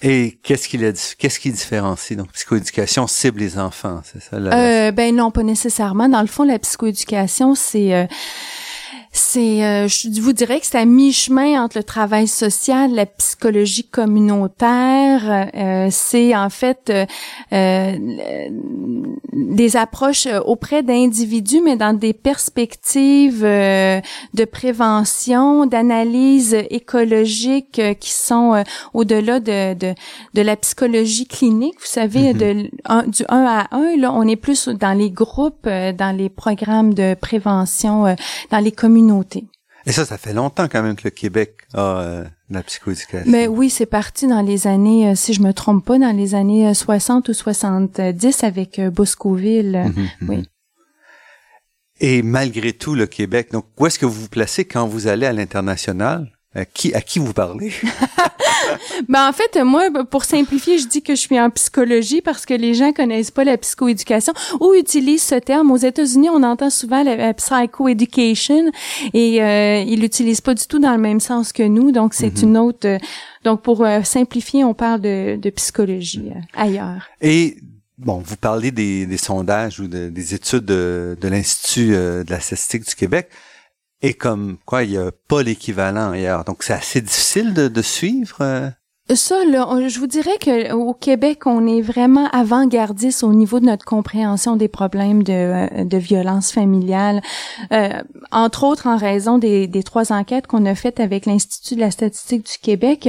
[0.00, 0.78] Et qu'est-ce qui
[1.18, 2.16] qu'est-ce qui différencie?
[2.16, 6.08] Donc psychoéducation cible les enfants, c'est ça euh, Ben non, pas nécessairement.
[6.08, 8.06] Dans le fond, la psychoéducation, c'est euh,
[9.18, 13.88] C'est, euh, je vous dirais que c'est à mi-chemin entre le travail social, la psychologie
[13.88, 15.50] communautaire.
[15.54, 16.92] Euh, c'est en fait
[17.52, 17.96] euh,
[19.32, 28.62] des approches auprès d'individus, mais dans des perspectives de prévention, d'analyse écologique qui sont
[28.92, 29.94] au-delà de, de,
[30.34, 31.76] de, la psychologie clinique.
[31.80, 32.70] Vous savez, mm-hmm.
[33.06, 36.92] de, du 1 à 1, là, on est plus dans les groupes, dans les programmes
[36.92, 38.14] de prévention,
[38.50, 39.05] dans les communautés
[39.86, 43.30] et ça, ça fait longtemps quand même que le Québec a euh, la psychoéducation.
[43.30, 46.34] Mais oui, c'est parti dans les années, euh, si je me trompe pas, dans les
[46.34, 49.92] années 60 euh, ou 70 avec Boscoville.
[49.94, 50.28] Mhm, mhm.
[50.28, 50.48] Oui.
[52.00, 55.24] Et malgré tout, le Québec, donc où est-ce que vous vous placez quand vous allez
[55.24, 56.35] à l'international?
[56.64, 57.72] Qui, à qui vous parlez?
[59.08, 62.54] ben en fait, moi, pour simplifier, je dis que je suis en psychologie parce que
[62.54, 65.70] les gens connaissent pas la psychoéducation ou utilisent ce terme.
[65.70, 68.70] Aux États-Unis, on entend souvent la, psychoeducation
[69.12, 71.92] et euh, ils l'utilisent pas du tout dans le même sens que nous.
[71.92, 72.44] Donc c'est mm-hmm.
[72.44, 72.86] une autre.
[72.86, 72.98] Euh,
[73.44, 77.08] donc pour euh, simplifier, on parle de, de psychologie euh, ailleurs.
[77.20, 77.58] Et
[77.98, 82.86] Bon, vous parlez des, des sondages ou des études de, de l'Institut de la statistique
[82.86, 83.30] du Québec.
[84.06, 86.44] Et comme quoi, il n'y a pas l'équivalent ailleurs.
[86.44, 88.70] Donc, c'est assez difficile de, de suivre.
[89.14, 93.66] Ça, là, je vous dirais que au Québec, on est vraiment avant-gardiste au niveau de
[93.66, 97.22] notre compréhension des problèmes de, euh, de violence familiale,
[97.72, 98.02] euh,
[98.32, 101.92] entre autres en raison des, des trois enquêtes qu'on a faites avec l'Institut de la
[101.92, 103.08] statistique du Québec.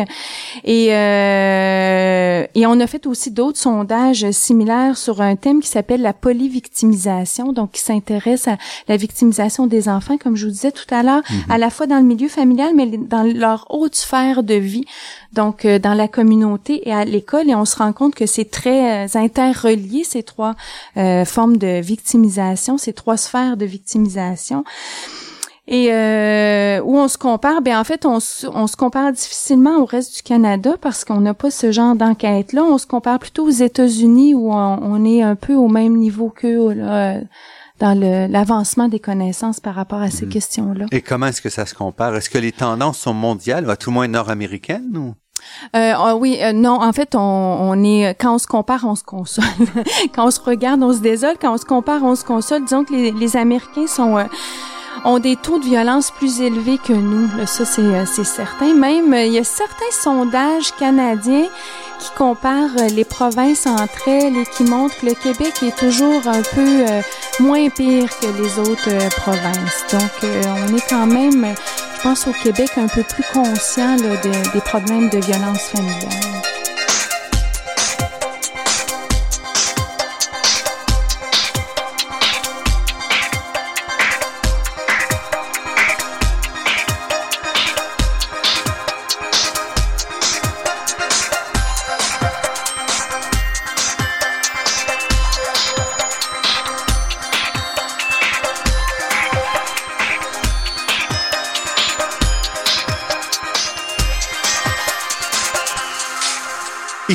[0.63, 6.03] Et, euh, et on a fait aussi d'autres sondages similaires sur un thème qui s'appelle
[6.03, 10.93] la polyvictimisation, donc qui s'intéresse à la victimisation des enfants, comme je vous disais tout
[10.93, 11.51] à l'heure, mm-hmm.
[11.51, 14.85] à la fois dans le milieu familial, mais dans leur haute sphère de vie.
[15.37, 18.49] Donc, euh, dans la communauté et à l'école, et on se rend compte que c'est
[18.49, 20.55] très euh, interrelié, ces trois
[20.97, 24.63] euh, formes de victimisation, ces trois sphères de victimisation.
[25.67, 25.89] Et
[26.81, 28.19] où on se compare, ben en fait, on,
[28.53, 32.63] on, se compare difficilement au reste du Canada parce qu'on n'a pas ce genre d'enquête-là.
[32.63, 36.73] On se compare plutôt aux États-Unis où on, est un peu au même niveau qu'eux
[37.79, 37.99] dans
[38.31, 40.31] l'avancement des connaissances par rapport à ces mhm.
[40.31, 40.85] questions-là.
[40.91, 42.15] Et comment est-ce que ça se compare?
[42.15, 45.15] Est-ce que les tendances sont mondiales, à tout le moins nord-américaines ou?
[45.75, 49.03] Euh, ah oui, euh, non, en fait, on, est quand on se compare, on se
[49.03, 49.43] console.
[50.15, 51.35] quand on se regarde, on se désole.
[51.39, 52.63] Quand on se compare, on se console.
[52.63, 54.23] Disons que les, les Américains sont euh,
[55.05, 57.29] ont des taux de violence plus élevés que nous.
[57.45, 58.73] ça, c'est, euh, c'est certain.
[58.73, 61.47] Même, il y a certains sondages canadiens
[61.99, 66.41] qui comparent les provinces entre elles et qui montrent que le Québec est toujours un
[66.53, 66.85] peu
[67.39, 69.85] moins pire que les autres provinces.
[69.91, 70.31] Donc,
[70.69, 71.55] on est quand même
[72.07, 76.36] au Québec un peu plus conscient des problèmes de violence familiale.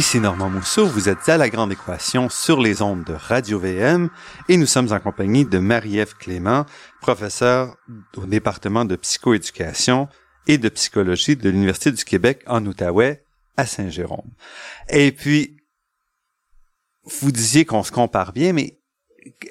[0.03, 4.11] Ici Normand Mousseau, vous êtes à La Grande Équation sur les ondes de Radio VM
[4.49, 6.67] et nous sommes en compagnie de Marie-Ève Clément,
[7.01, 7.77] professeure
[8.17, 10.09] au département de psychoéducation
[10.49, 13.25] et de psychologie de l'Université du Québec en Outaouais
[13.57, 14.29] à Saint-Jérôme.
[14.89, 15.57] Et puis,
[17.05, 18.81] vous disiez qu'on se compare bien, mais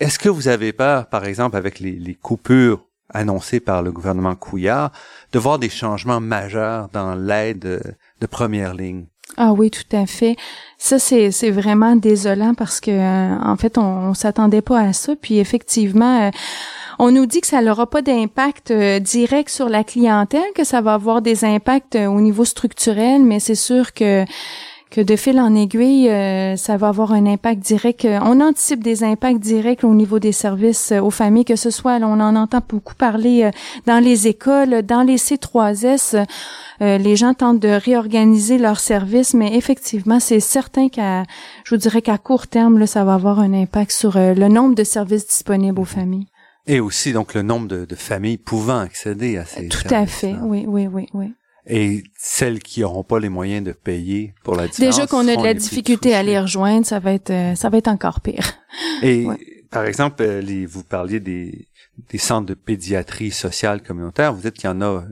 [0.01, 4.91] est-ce que vous avez peur, par exemple, avec les coupures annoncées par le gouvernement Couillard,
[5.31, 9.05] de voir des changements majeurs dans l'aide de première ligne?
[9.37, 10.35] Ah oui, tout à fait.
[10.77, 14.93] Ça, c'est, c'est vraiment désolant parce que, euh, en fait, on, on s'attendait pas à
[14.93, 15.13] ça.
[15.15, 16.29] Puis effectivement, euh,
[16.99, 20.81] on nous dit que ça n'aura pas d'impact euh, direct sur la clientèle, que ça
[20.81, 24.25] va avoir des impacts au niveau structurel, mais c'est sûr que
[24.91, 26.07] que de fil en aiguille,
[26.57, 28.05] ça va avoir un impact direct.
[28.05, 32.19] On anticipe des impacts directs au niveau des services aux familles, que ce soit, on
[32.19, 33.49] en entend beaucoup parler
[33.85, 36.25] dans les écoles, dans les C3S.
[36.81, 41.23] Euh, les gens tentent de réorganiser leurs services, mais effectivement, c'est certain qu'à,
[41.63, 44.47] je vous dirais qu'à court terme, là, ça va avoir un impact sur euh, le
[44.47, 46.27] nombre de services disponibles aux familles.
[46.65, 50.65] Et aussi, donc, le nombre de, familles pouvant accéder à ces Tout à fait, oui,
[50.67, 51.33] oui, oui, oui.
[51.67, 54.95] Et celles qui n'auront pas les moyens de payer pour la différence.
[54.95, 57.77] Déjà qu'on a de la difficulté à les rejoindre, ça va être, euh, ça va
[57.77, 58.53] être encore pire.
[59.03, 59.27] Et
[59.69, 61.67] par exemple, les, vous parliez des,
[62.09, 64.33] des centres de pédiatrie sociale communautaire.
[64.33, 65.03] Vous dites qu'il y en a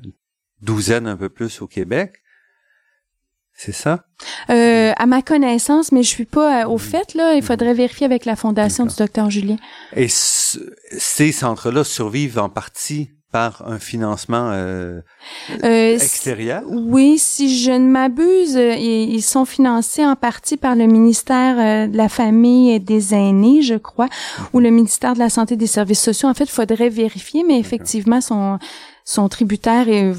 [0.62, 2.16] douzaine un peu plus au Québec.
[3.54, 4.06] C'est ça?
[4.50, 7.34] Euh, à ma connaissance, mais je suis pas euh, au fait, là.
[7.34, 9.58] Il faudrait vérifier avec la fondation du docteur Julien.
[9.98, 15.02] Et ces centres-là survivent en partie par un financement euh,
[15.64, 16.64] euh, extérieur?
[16.68, 21.96] Oui, si je ne m'abuse, euh, ils, sont financés en partie par le ministère de
[21.96, 24.10] la Famille et des Aînés, je crois,
[24.54, 26.30] ou le ministère de la Santé et des Services sociaux.
[26.30, 28.58] En fait, il faudrait vérifier, mais effectivement, sont,
[29.06, 30.14] sont tributaires et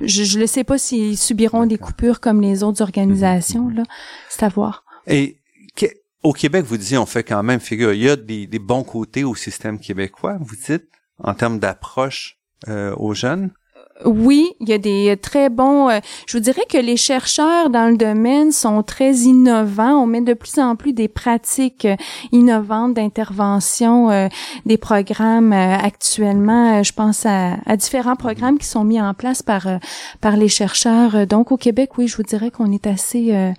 [0.00, 3.68] je ne sais pas s'ils subiront des coupures comme les autres organisations.
[3.68, 3.84] Là,
[4.28, 4.84] c'est à voir.
[5.06, 5.36] Et
[6.22, 7.92] au Québec, vous disiez, on fait quand même figure.
[7.92, 10.84] Il y a des, des bons côtés au système québécois, vous dites?
[11.18, 12.38] En termes d'approche
[12.68, 13.50] euh, aux jeunes?
[14.04, 15.88] Oui, il y a des très bons.
[15.88, 20.02] Euh, je vous dirais que les chercheurs dans le domaine sont très innovants.
[20.02, 21.96] On met de plus en plus des pratiques euh,
[22.32, 24.28] innovantes d'intervention,
[24.66, 26.82] des programmes actuellement.
[26.82, 29.66] je pense à, à, différents programmes qui sont mis en place par
[30.20, 31.26] par les chercheurs.
[31.26, 33.52] Donc au Québec, oui, je vous dirais qu'on est assez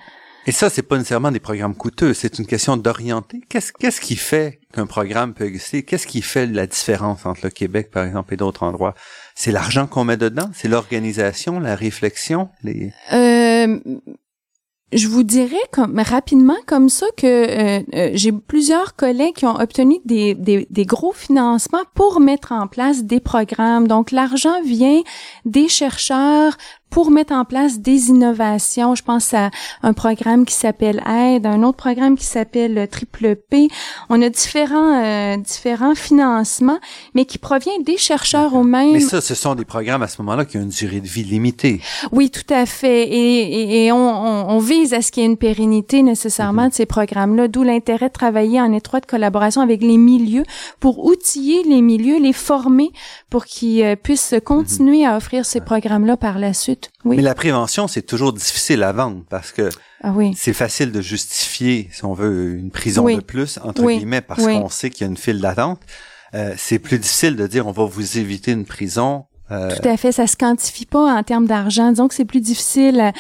[0.46, 3.42] et ça, c'est pas nécessairement des programmes coûteux, c'est une question d'orienter.
[3.50, 5.84] Qu'est-ce, qu'est-ce qui fait qu'un programme peut exister?
[5.84, 8.96] Qu'est-ce qui fait la différence entre le Québec, par exemple, et d'autres endroits?
[9.36, 10.50] C'est l'argent qu'on met dedans?
[10.54, 12.50] C'est l'organisation, la réflexion?
[13.14, 13.80] Euh,
[14.96, 19.60] je vous dirais comme rapidement comme ça que euh, euh, j'ai plusieurs collègues qui ont
[19.60, 23.88] obtenu des, des, des, gros financements pour mettre en place des programmes.
[23.88, 25.02] Donc l'argent vient
[25.46, 26.58] des chercheurs
[26.94, 28.94] pour mettre en place des innovations.
[28.94, 29.50] Je pense à
[29.82, 33.68] un programme qui s'appelle Aide, un autre programme qui s'appelle Triple P.
[34.10, 36.78] On a différents euh, différents financements,
[37.16, 38.94] mais qui proviennent des chercheurs eux-mêmes.
[38.94, 41.24] Mais ça, ce sont des programmes à ce moment-là qui ont une durée de vie
[41.24, 41.82] limitée.
[42.12, 43.08] Oui, tout à fait.
[43.10, 46.86] Et, et, on, on, vise à ce qu'il y ait une pérennité nécessairement de ces
[46.86, 50.44] programmes-là, d'où l'intérêt de travailler en étroite collaboration avec les milieux
[50.80, 52.92] pour outiller les milieux, les former
[53.32, 56.83] pour qu'ils euh, puissent continuer à offrir ces programmes-là par la suite.
[57.06, 59.70] Mais la prévention, c'est toujours difficile à vendre parce que
[60.02, 60.34] ah oui.
[60.38, 64.70] c'est facile de justifier, si on veut, une prison de plus, entre guillemets, parce qu'on
[64.70, 65.82] sait qu'il y a une file d'attente.
[66.36, 69.26] Euh, c'est plus difficile de dire on va vous éviter une prison.
[69.52, 69.70] Euh...
[69.76, 71.92] Tout à fait, ça se quantifie pas en termes d'argent.
[71.92, 73.12] Donc c'est plus difficile euh,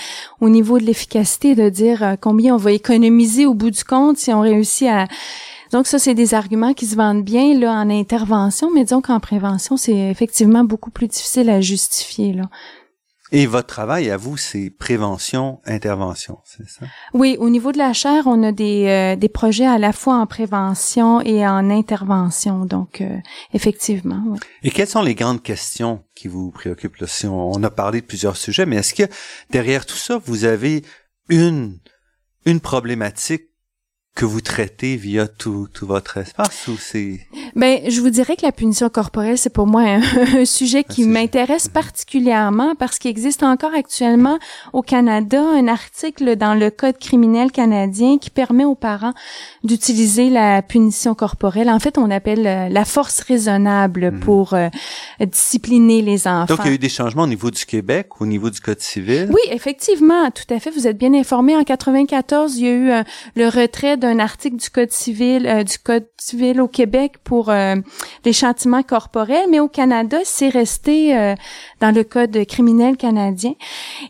[0.41, 4.18] au niveau de l'efficacité de dire euh, combien on va économiser au bout du compte
[4.18, 5.07] si on réussit à
[5.74, 9.20] donc ça, c'est des arguments qui se vendent bien là en intervention, mais disons qu'en
[9.20, 12.43] prévention, c'est effectivement beaucoup plus difficile à justifier là.
[13.36, 16.86] Et votre travail à vous, c'est prévention, intervention, c'est ça?
[17.16, 20.18] Oui, au niveau de la chaire, on a des, euh, des projets à la fois
[20.18, 22.66] en prévention et en intervention.
[22.66, 23.18] Donc, euh,
[23.52, 24.22] effectivement.
[24.28, 24.38] Oui.
[24.62, 26.98] Et quelles sont les grandes questions qui vous préoccupent?
[26.98, 27.08] Là?
[27.08, 29.12] Si on, a parlé de plusieurs sujets, mais est-ce que
[29.50, 30.84] derrière tout ça, vous avez
[31.28, 31.80] une,
[32.46, 33.46] une problématique
[34.16, 37.22] que vous traitez via tout, tout votre espace ou c'est
[37.55, 41.68] Ben, je vous dirais que la punition corporelle c'est pour moi un, sujet qui m'intéresse
[41.68, 44.38] particulièrement parce qu'il existe encore actuellement
[44.72, 49.14] au Canada un article dans le code criminel canadien qui permet aux parents
[49.64, 51.70] d'utiliser la punition corporelle.
[51.70, 54.20] En fait, on appelle euh, la force raisonnable mhm.
[54.20, 54.70] pour euh,
[55.22, 56.55] discipliner les enfants.
[56.55, 58.80] Donc il y a eu des changements au niveau du Québec, au niveau du code
[58.80, 59.30] civil?
[59.32, 62.91] Oui, effectivement, tout à fait, vous êtes bien informé en 94, il y a eu
[62.91, 63.03] euh,
[63.36, 67.76] le retrait d'un article du Code civil euh, du Code civil au Québec pour euh,
[68.26, 71.36] les châtiments corporels, mais au Canada, c'est resté euh,
[71.80, 73.54] dans le Code criminel canadien.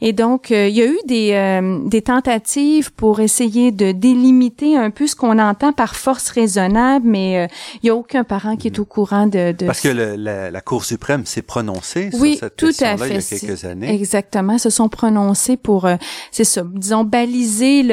[0.01, 5.07] Et donc, il y a eu des, des tentatives pour essayer de délimiter un peu
[5.07, 7.47] ce qu'on entend par force raisonnable, mais
[7.81, 9.51] il y a aucun parent qui est au courant de...
[9.51, 13.09] de Parce que la, la, Cour suprême s'est prononcée oui, sur cette tout à fait.
[13.09, 13.93] il y a quelques années.
[13.93, 15.87] Exactement, se sont prononcés pour,
[16.31, 17.83] c'est ça, disons, baliser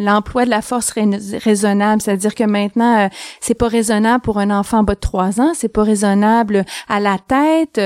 [0.00, 1.00] l'emploi de la force raisonnable,
[1.40, 3.08] c'est-à-dire que maintenant, euh,
[3.40, 7.18] c'est pas raisonnable pour un enfant bas de 3 ans, c'est pas raisonnable à la
[7.18, 7.80] tête.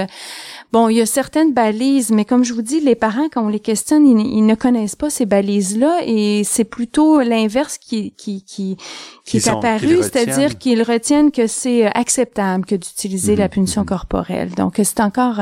[0.72, 3.48] Bon, il y a certaines balises, mais comme je vous dis, les parents, quand on
[3.48, 8.76] les questionne, ils, ne connaissent pas ces balises-là et c'est plutôt l'inverse qui, qui, qui,
[9.24, 13.88] qui est apparu, c'est-à-dire qu'ils retiennent que c'est acceptable que d'utiliser la mhm, punition mhm.
[13.88, 14.50] corporelle.
[14.50, 15.40] Donc, c'est encore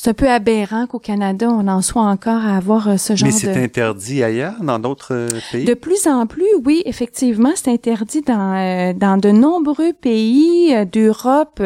[0.00, 3.28] c'est un peu aberrant qu'au Canada, on en soit encore à avoir euh, ce genre
[3.28, 3.34] de...
[3.34, 5.64] Mais c'est interdit ailleurs, dans d'autres euh, pays?
[5.64, 11.60] De plus en plus, oui, effectivement, c'est interdit dans, euh, dans de nombreux pays d'Europe.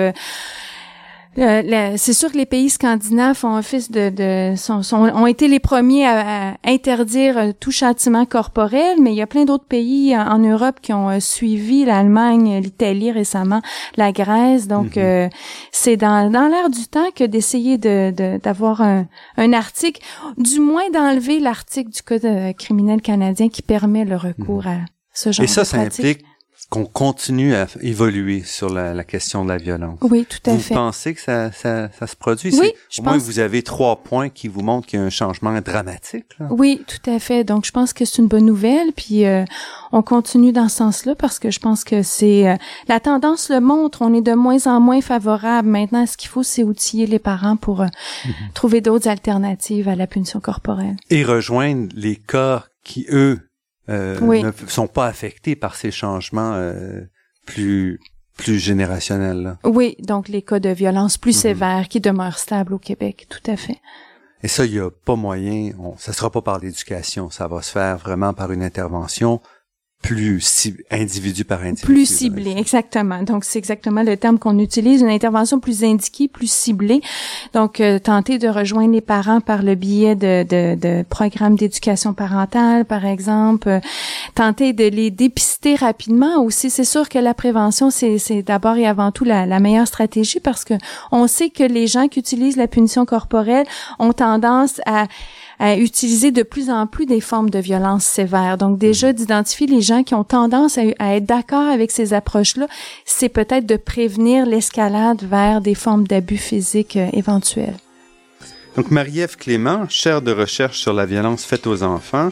[1.39, 5.61] Euh, c'est sûr que les pays scandinaves ont office de, de sont, ont été les
[5.61, 10.39] premiers à, interdire euh, tout châtiment corporel, mais il y a plein d'autres pays en,
[10.39, 13.63] Europe qui ont euh, suivi l'Allemagne, l'Italie récemment,
[13.97, 14.69] la Grèce.
[14.69, 15.31] Donc mhm.
[15.71, 19.07] c'est dans, dans l'air du temps que d'essayer de, d'avoir un,
[19.39, 20.03] un, article,
[20.37, 24.73] du moins d'enlever l'article du code criminel canadien qui permet le recours mhm.
[24.73, 24.79] à
[25.15, 26.25] ce genre Et ça, ça implique
[26.73, 29.99] qu'on continue à évoluer sur la, la, question de la violence.
[30.01, 30.73] Oui, tout à vous fait.
[30.73, 32.51] Vous pensez que ça, ça, ça se produit?
[32.59, 33.25] Oui, je Au moins, pense...
[33.25, 36.25] vous avez trois points qui vous montrent qu'il y a un changement dramatique.
[36.41, 36.47] Là.
[36.49, 37.45] Oui, tout à fait.
[37.45, 38.95] Donc, je pense que c'est une bonne nouvelle.
[38.97, 39.45] Puis, euh,
[39.93, 42.49] on continue dans ce sens-là parce que je pense que c'est...
[42.49, 42.57] Euh,
[42.89, 44.01] la tendance le montre.
[44.01, 45.69] On est de moins en moins favorable.
[45.69, 47.87] Maintenant, ce qu'il faut, c'est outiller les parents pour euh,
[48.25, 48.53] mm-hmm.
[48.55, 50.97] trouver d'autres alternatives à la punition corporelle.
[51.11, 53.41] Et rejoindre les cas qui, eux,
[53.89, 54.43] euh, oui.
[54.43, 57.01] ne sont pas affectés par ces changements euh,
[57.47, 57.99] plus
[58.37, 59.43] plus générationnels.
[59.43, 59.59] Là.
[59.65, 61.43] Oui, donc les cas de violence plus mm -hmm.
[61.43, 63.79] sévères qui demeurent stables au Québec, tout à fait.
[64.43, 67.63] Et ça, il y a pas moyen, on, ça sera pas par l'éducation, ça va
[67.63, 69.41] se faire vraiment par une intervention
[70.03, 71.87] plus ciblé, individu par individu.
[71.87, 73.23] Plus ciblé, exactement.
[73.23, 77.01] Donc, c'est exactement le terme qu'on utilise, une intervention plus indiquée, plus ciblée.
[77.55, 82.15] Donc, euh, tenter de rejoindre les parents par le biais de, de, de programmes d'éducation
[82.15, 83.69] parentale, par exemple.
[83.69, 83.81] Euh,
[84.35, 86.69] tenter de les dépister rapidement aussi.
[86.69, 90.65] C'est sûr que la prévention, c'est d'abord et avant tout la, la meilleure stratégie parce
[90.65, 90.75] que
[91.13, 93.67] on sait que les gens qui utilisent la punition corporelle
[93.99, 95.07] ont tendance à
[95.59, 98.59] à utiliser de plus en plus des formes de violence sévères.
[98.59, 102.67] Donc déjà d'identifier les gens qui ont tendance à, à être d'accord avec ces approches-là,
[103.05, 107.77] c'est peut-être de prévenir l'escalade vers des formes d'abus physiques euh, éventuels.
[108.77, 112.31] Donc Marie-Ève Clément, chaire de recherche sur la violence faite aux enfants,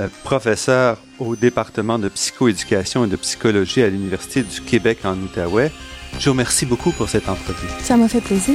[0.00, 5.70] euh, professeure au département de psychoéducation et de psychologie à l'Université du Québec en Outaouais,
[6.18, 7.68] je vous remercie beaucoup pour cette entrevue.
[7.80, 8.54] Ça m'a fait plaisir.